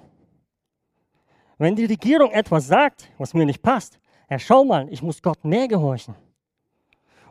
[1.58, 5.44] Wenn die Regierung etwas sagt, was mir nicht passt, ja, schau mal, ich muss Gott
[5.44, 6.14] mehr gehorchen.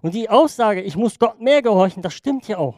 [0.02, 2.76] Und die Aussage, ich muss Gott mehr gehorchen, das stimmt ja auch.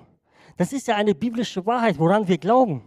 [0.58, 2.82] Das ist ja eine biblische Wahrheit, woran wir glauben.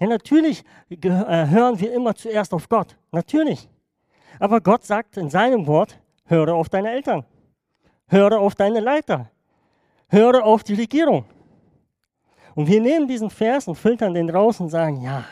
[0.00, 2.96] Ja, natürlich äh, hören wir immer zuerst auf Gott.
[3.12, 3.68] Natürlich.
[4.40, 7.24] Aber Gott sagt in seinem Wort, höre auf deine Eltern.
[8.06, 9.30] Höre auf deine Leiter.
[10.08, 11.24] Höre auf die Regierung.
[12.54, 15.24] Und wir nehmen diesen Vers und filtern den raus und sagen, ja,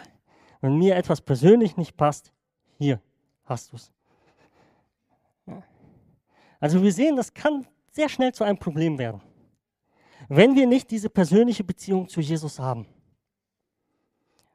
[0.61, 2.33] wenn mir etwas persönlich nicht passt,
[2.79, 3.01] hier
[3.45, 3.93] hast du es.
[6.61, 9.21] Also wir sehen, das kann sehr schnell zu einem Problem werden,
[10.29, 12.87] wenn wir nicht diese persönliche Beziehung zu Jesus haben.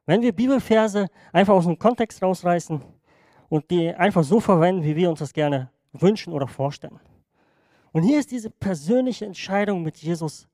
[0.06, 2.82] Wenn wir Bibelverse einfach aus dem Kontext rausreißen
[3.49, 6.99] und die einfach so verwenden, wie wir uns das gerne wünschen oder vorstellen.
[7.98, 10.48] Und hier ist diese persönliche Entscheidung mit Jesus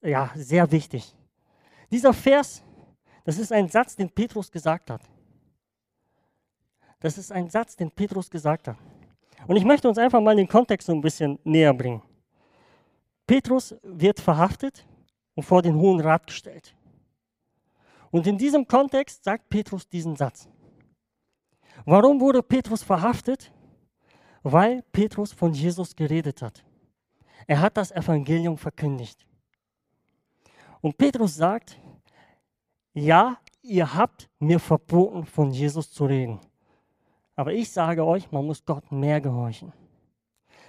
[0.00, 1.14] ja, sehr wichtig.
[1.90, 2.64] Dieser Vers,
[3.26, 5.02] das ist ein Satz, den Petrus gesagt hat.
[7.00, 8.78] Das ist ein Satz, den Petrus gesagt hat.
[9.46, 12.00] Und ich möchte uns einfach mal den Kontext so ein bisschen näher bringen.
[13.26, 14.86] Petrus wird verhaftet
[15.34, 16.74] und vor den Hohen Rat gestellt.
[18.10, 20.48] Und in diesem Kontext sagt Petrus diesen Satz.
[21.84, 23.52] Warum wurde Petrus verhaftet?
[24.42, 26.64] Weil Petrus von Jesus geredet hat.
[27.46, 29.26] Er hat das Evangelium verkündigt.
[30.80, 31.80] Und Petrus sagt,
[32.92, 36.40] ja, ihr habt mir verboten, von Jesus zu reden.
[37.36, 39.72] Aber ich sage euch, man muss Gott mehr gehorchen.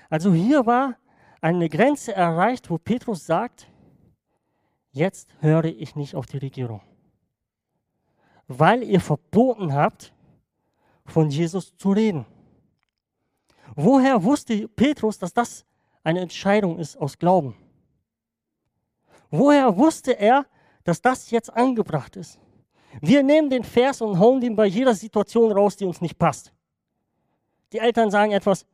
[0.09, 0.95] Also hier war
[1.41, 3.67] eine Grenze erreicht, wo Petrus sagt,
[4.91, 6.81] jetzt höre ich nicht auf die Regierung.
[8.47, 10.13] Weil ihr verboten habt,
[11.05, 12.25] von Jesus zu reden.
[13.81, 15.65] Woher wusste Petrus, dass das
[16.03, 17.55] eine Entscheidung ist aus Glauben?
[19.31, 20.45] Woher wusste er,
[20.83, 22.41] dass das jetzt angebracht ist?
[22.99, 26.51] Wir nehmen den Vers und hauen den bei jeder Situation raus, die uns nicht passt.
[27.71, 28.65] Die Eltern sagen etwas,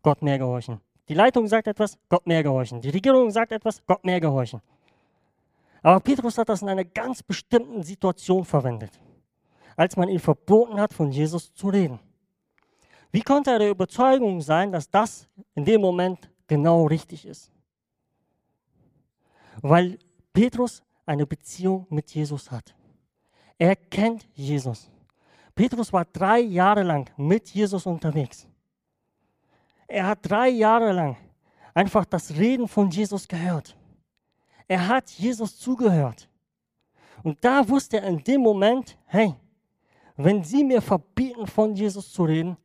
[0.00, 0.80] Gott mehr gehorchen.
[1.06, 2.80] Die Leitung sagt etwas, Gott mehr gehorchen.
[2.80, 4.62] Die Regierung sagt etwas, Gott mehr gehorchen.
[5.82, 8.98] Aber Petrus hat das in einer ganz bestimmten Situation verwendet,
[9.76, 12.00] als man ihm verboten hat, von Jesus zu reden.
[13.14, 17.48] Wie konnte er der Überzeugung sein, dass das in dem Moment genau richtig ist?
[19.62, 20.00] Weil
[20.32, 22.74] Petrus eine Beziehung mit Jesus hat.
[23.56, 24.90] Er kennt Jesus.
[25.54, 28.48] Petrus war drei Jahre lang mit Jesus unterwegs.
[29.86, 31.16] Er hat drei Jahre lang
[31.72, 33.76] einfach das Reden von Jesus gehört.
[34.66, 36.28] Er hat Jesus zugehört.
[37.22, 39.36] Und da wusste er in dem Moment, hey,
[40.16, 42.56] wenn sie mir verbieten, von Jesus zu reden,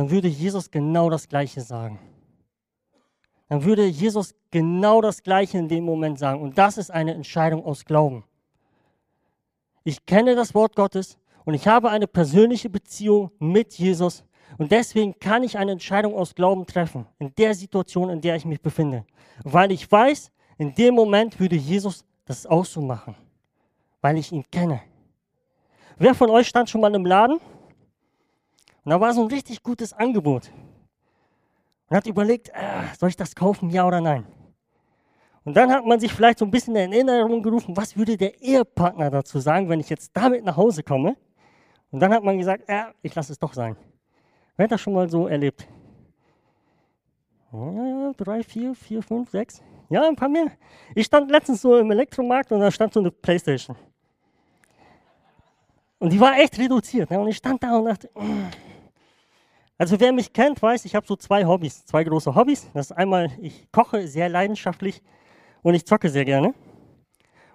[0.00, 1.98] dann würde Jesus genau das Gleiche sagen.
[3.50, 6.40] Dann würde Jesus genau das Gleiche in dem Moment sagen.
[6.40, 8.24] Und das ist eine Entscheidung aus Glauben.
[9.84, 14.24] Ich kenne das Wort Gottes und ich habe eine persönliche Beziehung mit Jesus.
[14.56, 18.46] Und deswegen kann ich eine Entscheidung aus Glauben treffen, in der Situation, in der ich
[18.46, 19.04] mich befinde.
[19.44, 23.14] Weil ich weiß, in dem Moment würde Jesus das auch so machen,
[24.00, 24.80] weil ich ihn kenne.
[25.98, 27.38] Wer von euch stand schon mal im Laden?
[28.90, 30.50] Und da war so ein richtig gutes Angebot.
[31.88, 32.52] Und hat überlegt, äh,
[32.98, 34.26] soll ich das kaufen, ja oder nein?
[35.44, 38.42] Und dann hat man sich vielleicht so ein bisschen in Erinnerung gerufen, was würde der
[38.42, 41.16] Ehepartner dazu sagen, wenn ich jetzt damit nach Hause komme?
[41.92, 43.76] Und dann hat man gesagt, äh, ich lasse es doch sein.
[44.56, 45.68] Wer hat das schon mal so erlebt?
[47.52, 49.62] Ja, drei, vier, vier, fünf, sechs.
[49.88, 50.50] Ja, ein paar mehr.
[50.96, 53.76] Ich stand letztens so im Elektromarkt und da stand so eine Playstation.
[56.00, 57.08] Und die war echt reduziert.
[57.08, 57.20] Ne?
[57.20, 58.69] Und ich stand da und dachte, mm.
[59.80, 62.70] Also wer mich kennt, weiß, ich habe so zwei Hobbys, zwei große Hobbys.
[62.74, 65.00] Das ist einmal, ich koche sehr leidenschaftlich
[65.62, 66.52] und ich zocke sehr gerne.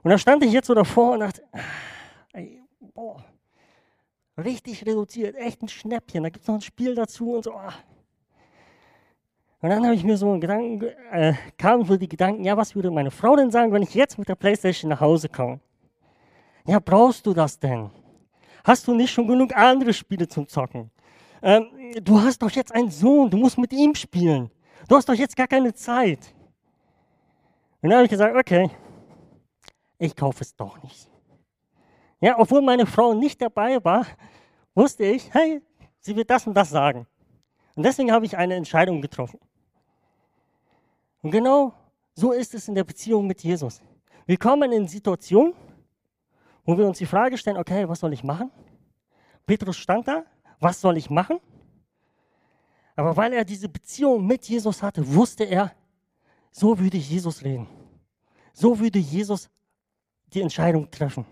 [0.01, 1.59] Und da stand ich jetzt so davor und dachte, ah,
[2.33, 2.63] ey,
[2.95, 3.23] boah,
[4.43, 6.23] richtig reduziert, echt ein Schnäppchen.
[6.23, 7.53] Da gibt es noch ein Spiel dazu und so.
[7.53, 7.75] Ah.
[9.61, 12.73] Und dann habe ich mir so einen Gedanken, äh, kamen so die Gedanken, ja, was
[12.73, 15.59] würde meine Frau denn sagen, wenn ich jetzt mit der Playstation nach Hause komme?
[16.65, 17.91] Ja, brauchst du das denn?
[18.63, 20.89] Hast du nicht schon genug andere Spiele zum Zocken?
[21.41, 21.67] Ähm,
[22.01, 24.49] du hast doch jetzt einen Sohn, du musst mit ihm spielen.
[24.87, 26.33] Du hast doch jetzt gar keine Zeit.
[27.81, 28.69] Und dann habe ich gesagt, okay,
[29.97, 31.09] ich kaufe es doch nicht.
[32.19, 34.05] Ja, obwohl meine Frau nicht dabei war,
[34.73, 35.61] wusste ich, hey,
[35.99, 37.05] sie wird das und das sagen.
[37.75, 39.39] Und deswegen habe ich eine Entscheidung getroffen.
[41.21, 41.73] Und genau
[42.13, 43.81] so ist es in der Beziehung mit Jesus.
[44.25, 45.53] Wir kommen in Situationen,
[46.63, 48.49] wo wir uns die Frage stellen, okay, was soll ich machen?
[49.45, 50.23] Petrus stand da,
[50.59, 51.39] was soll ich machen?
[52.95, 55.73] Aber weil er diese Beziehung mit Jesus hatte, wusste er,
[56.51, 57.67] so würde Jesus reden.
[58.53, 59.49] So würde Jesus
[60.27, 61.25] die Entscheidung treffen.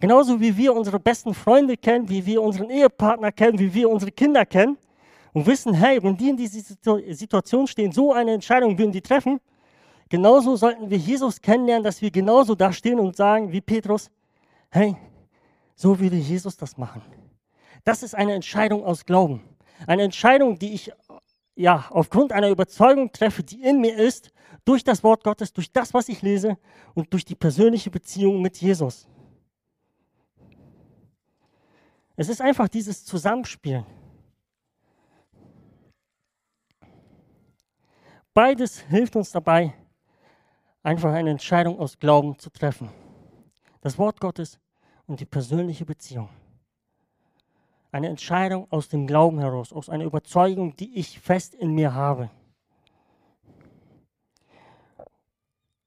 [0.00, 4.12] Genauso wie wir unsere besten Freunde kennen, wie wir unseren Ehepartner kennen, wie wir unsere
[4.12, 4.78] Kinder kennen,
[5.32, 6.60] und wissen, hey, wenn die in dieser
[7.14, 9.40] Situation stehen, so eine Entscheidung würden die treffen,
[10.08, 14.10] genauso sollten wir Jesus kennenlernen, dass wir genauso da stehen und sagen wie Petrus,
[14.70, 14.96] hey,
[15.74, 17.02] so würde Jesus das machen.
[17.84, 19.42] Das ist eine Entscheidung aus Glauben.
[19.86, 20.92] Eine Entscheidung, die ich
[21.58, 24.30] ja, aufgrund einer Überzeugung treffe, die in mir ist,
[24.64, 26.56] durch das Wort Gottes, durch das, was ich lese
[26.94, 29.08] und durch die persönliche Beziehung mit Jesus.
[32.14, 33.84] Es ist einfach dieses Zusammenspiel.
[38.32, 39.74] Beides hilft uns dabei,
[40.84, 42.88] einfach eine Entscheidung aus Glauben zu treffen.
[43.80, 44.60] Das Wort Gottes
[45.06, 46.28] und die persönliche Beziehung.
[47.90, 52.30] Eine Entscheidung aus dem Glauben heraus, aus einer Überzeugung, die ich fest in mir habe.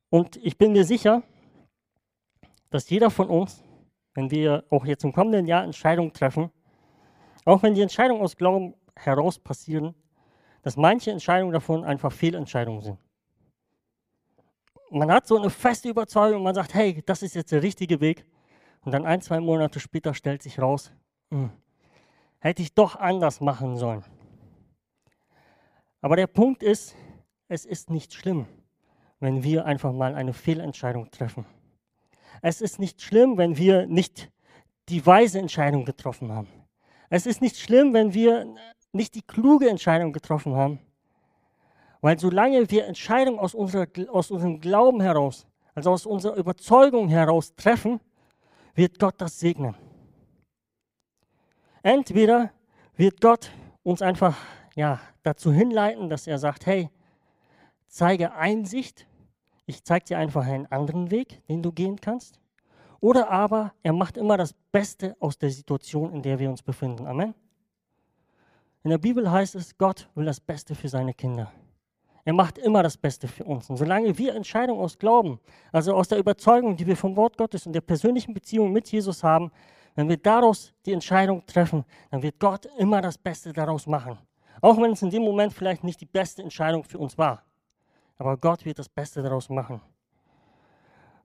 [0.09, 1.23] Und ich bin mir sicher,
[2.69, 3.63] dass jeder von uns,
[4.13, 6.51] wenn wir auch jetzt im kommenden Jahr Entscheidungen treffen,
[7.45, 9.95] auch wenn die Entscheidungen aus Glauben heraus passieren,
[10.63, 12.97] dass manche Entscheidungen davon einfach Fehlentscheidungen sind.
[14.89, 18.25] man hat so eine feste Überzeugung, man sagt, hey, das ist jetzt der richtige Weg.
[18.81, 20.91] Und dann ein, zwei Monate später stellt sich raus,
[21.29, 21.51] mh, hm,
[22.41, 24.03] hätte ich doch anders machen sollen.
[26.01, 26.95] Aber der Punkt ist,
[27.47, 28.47] es ist nicht schlimm,
[29.19, 31.45] wenn wir einfach mal eine Fehlentscheidung treffen.
[32.41, 34.31] Es ist nicht schlimm, wenn wir nicht
[34.89, 36.47] die weise Entscheidung getroffen haben.
[37.09, 38.47] Es ist nicht schlimm, wenn wir
[38.91, 40.79] nicht die kluge Entscheidung getroffen haben.
[42.01, 47.53] Weil solange wir Entscheidungen aus, unserer, aus unserem Glauben heraus, also aus unserer Überzeugung heraus
[47.55, 47.99] treffen,
[48.73, 49.75] wird Gott das segnen.
[51.84, 52.51] Entweder
[52.95, 53.51] wird Gott
[53.84, 54.38] uns einfach
[54.75, 56.89] ja, dazu hinleiten, dass er sagt, hey,
[57.88, 59.07] zeige Einsicht,
[59.65, 62.39] ich zeige dir einfach einen anderen Weg, den du gehen kannst.
[62.99, 67.07] Oder aber er macht immer das Beste aus der Situation, in der wir uns befinden.
[67.07, 67.34] Amen.
[68.84, 71.51] In der Bibel heißt es, Gott will das Beste für seine Kinder.
[72.23, 73.69] Er macht immer das Beste für uns.
[73.69, 75.39] Und solange wir Entscheidungen aus Glauben,
[75.71, 79.23] also aus der Überzeugung, die wir vom Wort Gottes und der persönlichen Beziehung mit Jesus
[79.23, 79.51] haben,
[79.95, 84.17] wenn wir daraus die Entscheidung treffen, dann wird Gott immer das Beste daraus machen.
[84.61, 87.43] Auch wenn es in dem Moment vielleicht nicht die beste Entscheidung für uns war.
[88.17, 89.81] Aber Gott wird das Beste daraus machen.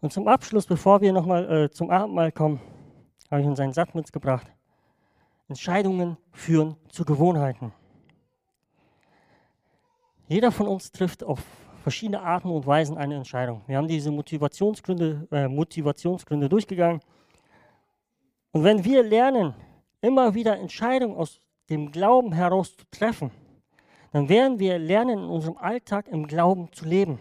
[0.00, 2.60] Und zum Abschluss, bevor wir nochmal äh, zum Abendmahl kommen,
[3.30, 4.46] habe ich uns einen Satz mitgebracht.
[5.48, 7.72] Entscheidungen führen zu Gewohnheiten.
[10.28, 11.40] Jeder von uns trifft auf
[11.82, 13.62] verschiedene Arten und Weisen eine Entscheidung.
[13.66, 17.00] Wir haben diese Motivationsgründe, äh, Motivationsgründe durchgegangen.
[18.56, 19.54] Und wenn wir lernen,
[20.00, 23.30] immer wieder Entscheidungen aus dem Glauben heraus zu treffen,
[24.12, 27.18] dann werden wir lernen, in unserem Alltag im Glauben zu leben.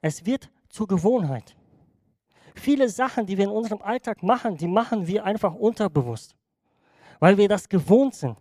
[0.00, 1.54] Es wird zur Gewohnheit.
[2.54, 6.34] Viele Sachen, die wir in unserem Alltag machen, die machen wir einfach unterbewusst,
[7.20, 8.38] weil wir das gewohnt sind.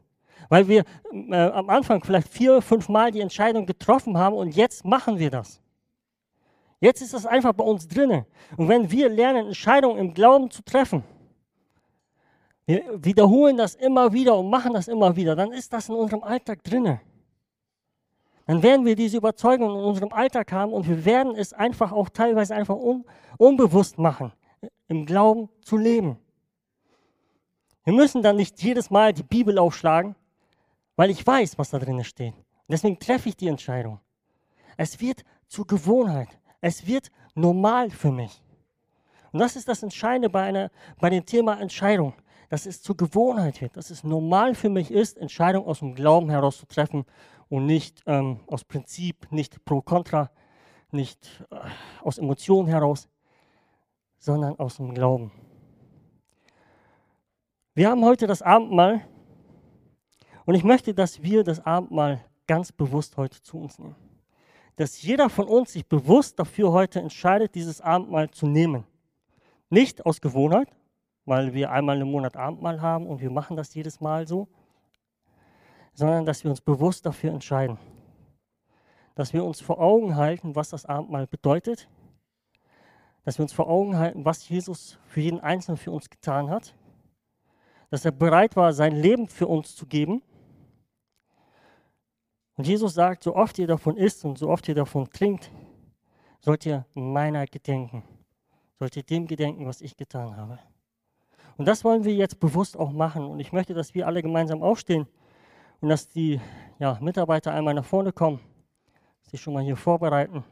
[0.47, 4.86] Weil wir äh, am Anfang vielleicht vier, fünf Mal die Entscheidung getroffen haben und jetzt
[4.86, 5.59] machen wir das.
[6.80, 8.26] Jetzt ist das einfach bei uns drinne.
[8.55, 11.03] Und wenn wir lernen, Entscheidungen im Glauben zu treffen,
[12.66, 16.24] wir wiederholen das immer wieder und machen das immer wieder, dann ist das in unserem
[16.24, 17.01] Alltag drinne.
[18.47, 22.09] Dann werden wir diese Überzeugung in unserem Alltag haben und wir werden es einfach auch
[22.09, 23.05] teilweise einfach un
[23.38, 24.32] unbewusst machen,
[24.88, 26.18] im Glauben zu leben.
[27.84, 30.16] Wir müssen dann nicht jedes Mal die Bibel aufschlagen
[30.95, 32.34] weil ich weiß, was da drin steht.
[32.68, 33.99] Deswegen treffe ich die Entscheidung.
[34.78, 36.30] Es wird zur Gewohnheit.
[36.61, 38.41] Es wird normal für mich.
[39.32, 42.13] Und das ist das Entscheidende bei, einer, bei dem Thema Entscheidung,
[42.50, 46.30] dass es zur Gewohnheit wird, dass es normal für mich ist, Entscheidungen aus dem Glauben
[46.30, 47.06] heraus zu treffen
[47.50, 50.32] und nicht ähm, aus Prinzip, nicht pro contra,
[50.91, 51.58] nicht äh,
[52.02, 53.08] aus Emotionen heraus,
[54.18, 55.32] sondern aus dem Glauben.
[57.74, 59.02] Wir haben heute das Abendmahl
[60.46, 63.96] und ich möchte, dass wir das Abendmahl ganz bewusst heute zu uns nehmen.
[64.76, 68.86] Dass jeder von uns sich bewusst dafür heute entscheidet, dieses Abendmahl zu nehmen.
[69.70, 70.70] Nicht aus Gewohnheit,
[71.26, 74.47] weil wir einmal im Monat Abendmahl haben und wir machen das jedes Mal so,
[75.93, 77.78] sondern dass wir uns bewusst dafür entscheiden.
[79.15, 81.89] Dass wir uns vor Augen halten, was das Abendmahl bedeutet.
[83.23, 86.76] Dass wir uns vor Augen halten, was Jesus für jeden Einzelnen für uns getan hat.
[87.89, 90.21] Dass er bereit war, sein Leben für uns zu geben
[92.57, 95.51] und Jesus sagt, so oft ihr davon isst und so oft ihr davon trinkt,
[96.39, 98.03] sollt ihr meiner gedenken.
[98.80, 100.59] Sollt ihr dem gedenken, was ich getan habe.
[101.58, 103.26] Und das wollen wir jetzt bewusst auch machen.
[103.26, 105.08] Und ich möchte, dass wir alle gemeinsam aufstehen
[105.82, 106.39] und dass die
[106.80, 108.39] ja, Mitarbeiter einmal nach vorne kommen,
[109.24, 110.43] sich schon mal hier vorbereiten.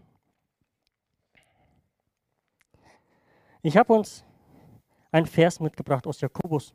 [3.61, 4.25] Ich habe uns
[5.11, 6.73] einen Vers mitgebracht aus Jakobus.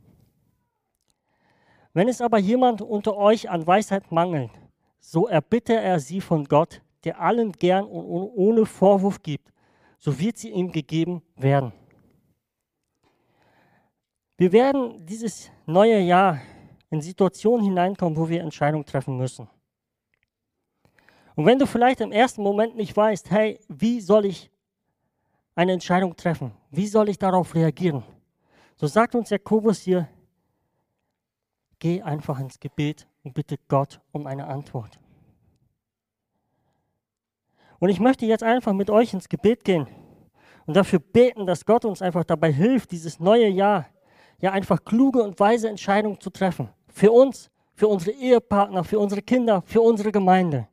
[1.93, 4.51] Wenn es aber jemand unter euch an Weisheit mangelt,
[5.01, 9.53] so erbitte er sie von Gott, der allen gern und ohne Vorwurf gibt,
[9.99, 11.73] so wird sie ihm gegeben werden.
[14.39, 16.41] Wir werden dieses neue Jahr
[16.91, 19.49] in Situationen hineinkommen, wo wir Entscheidungen treffen müssen.
[21.35, 24.49] Und wenn du vielleicht im ersten Moment nicht weißt, hey, wie soll ich
[25.57, 26.53] eine Entscheidung treffen?
[26.71, 28.05] Wie soll ich darauf reagieren?
[28.77, 30.09] So sagt uns Jakobus hier,
[31.81, 35.01] geh einfach ins Gebet und bitte Gott um eine Antwort.
[37.81, 39.89] Und ich möchte jetzt einfach mit euch ins Gebet gehen
[40.67, 43.87] und dafür beten, dass Gott uns einfach dabei hilft, dieses neue Jahr
[44.41, 46.69] ja einfach kluge und weise Entscheidungen zu treffen.
[46.89, 50.69] Für uns, für unsere Ehepartner, für unsere Kinder, für unsere Gemeinde.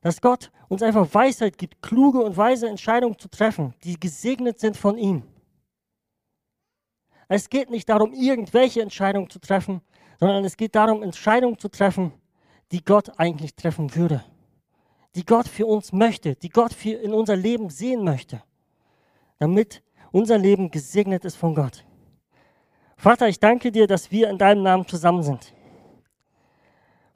[0.00, 4.76] Dass Gott uns einfach Weisheit gibt, kluge und weise Entscheidungen zu treffen, die gesegnet sind
[4.76, 5.22] von ihm.
[7.28, 9.80] Es geht nicht darum, irgendwelche Entscheidungen zu treffen,
[10.18, 12.12] sondern es geht darum, Entscheidungen zu treffen,
[12.72, 14.24] die Gott eigentlich treffen würde,
[15.14, 18.42] die Gott für uns möchte, die Gott in unser Leben sehen möchte,
[19.38, 21.84] damit unser Leben gesegnet ist von Gott.
[23.02, 25.52] Vater, ich danke dir, dass wir in deinem Namen zusammen sind.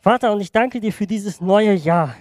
[0.00, 2.16] Vater, und ich danke dir für dieses neue Jahr.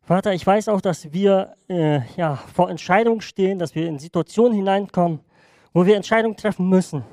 [0.00, 4.54] Vater, ich weiß auch, dass wir äh, ja, vor Entscheidungen stehen, dass wir in Situationen
[4.54, 5.20] hineinkommen,
[5.74, 7.04] wo wir Entscheidungen treffen müssen.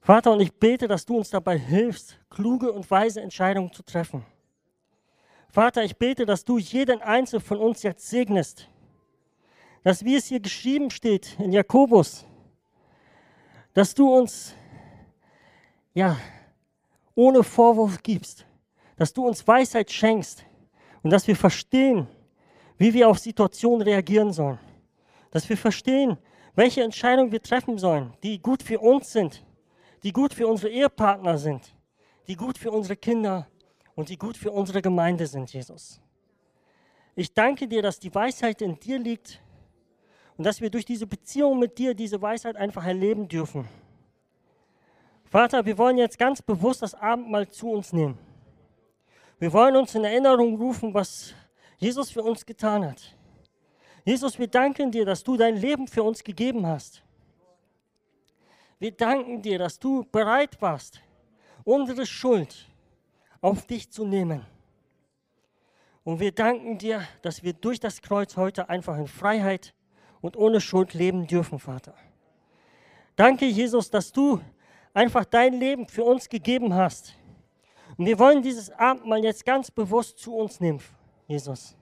[0.00, 4.26] Vater, und ich bete, dass du uns dabei hilfst, kluge und weise Entscheidungen zu treffen.
[5.48, 8.68] Vater, ich bete, dass du jeden Einzelnen von uns jetzt segnest.
[9.84, 12.26] Dass, wie es hier geschrieben steht in Jakobus,
[13.74, 14.54] dass du uns,
[15.94, 16.16] ja,
[17.14, 18.46] ohne Vorwurf gibst,
[18.96, 20.44] dass du uns Weisheit schenkst
[21.02, 22.06] und dass wir verstehen,
[22.78, 24.58] wie wir auf Situationen reagieren sollen.
[25.30, 26.18] Dass wir verstehen,
[26.54, 29.44] welche Entscheidungen wir treffen sollen, die gut für uns sind,
[30.02, 31.74] die gut für unsere Ehepartner sind,
[32.28, 33.46] die gut für unsere Kinder
[33.94, 36.00] und die gut für unsere Gemeinde sind, Jesus.
[37.14, 39.40] Ich danke dir, dass die Weisheit in dir liegt
[40.42, 43.68] und dass wir durch diese Beziehung mit dir diese Weisheit einfach erleben dürfen.
[45.24, 48.18] Vater, wir wollen jetzt ganz bewusst das Abendmahl zu uns nehmen.
[49.38, 51.32] Wir wollen uns in Erinnerung rufen, was
[51.78, 53.16] Jesus für uns getan hat.
[54.04, 57.04] Jesus, wir danken dir, dass du dein Leben für uns gegeben hast.
[58.80, 61.00] Wir danken dir, dass du bereit warst,
[61.62, 62.66] unsere Schuld
[63.40, 64.44] auf dich zu nehmen.
[66.02, 69.72] Und wir danken dir, dass wir durch das Kreuz heute einfach in Freiheit
[70.22, 71.94] und ohne Schuld leben dürfen, Vater.
[73.16, 74.40] Danke, Jesus, dass du
[74.94, 77.14] einfach dein Leben für uns gegeben hast.
[77.98, 80.80] Und wir wollen dieses Abendmahl jetzt ganz bewusst zu uns nehmen,
[81.26, 81.76] Jesus.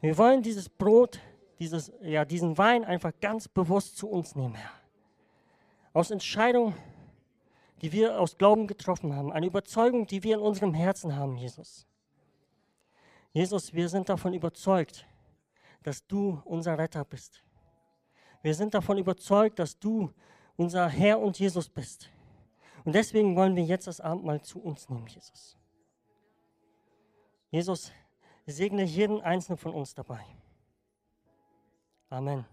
[0.00, 1.20] Wir wollen dieses Brot,
[1.58, 4.70] dieses, ja, diesen Wein einfach ganz bewusst zu uns nehmen, Herr.
[5.94, 6.74] Aus Entscheidungen,
[7.80, 11.86] die wir aus Glauben getroffen haben, eine Überzeugung, die wir in unserem Herzen haben, Jesus.
[13.32, 15.06] Jesus, wir sind davon überzeugt,
[15.86, 17.44] dass du unser Retter bist.
[18.42, 20.12] Wir sind davon überzeugt, dass du
[20.56, 22.10] unser Herr und Jesus bist.
[22.84, 25.56] Und deswegen wollen wir jetzt das Abendmahl zu uns nehmen, Jesus.
[27.52, 27.92] Jesus,
[28.46, 30.24] segne jeden einzelnen von uns dabei.
[32.10, 32.44] Amen.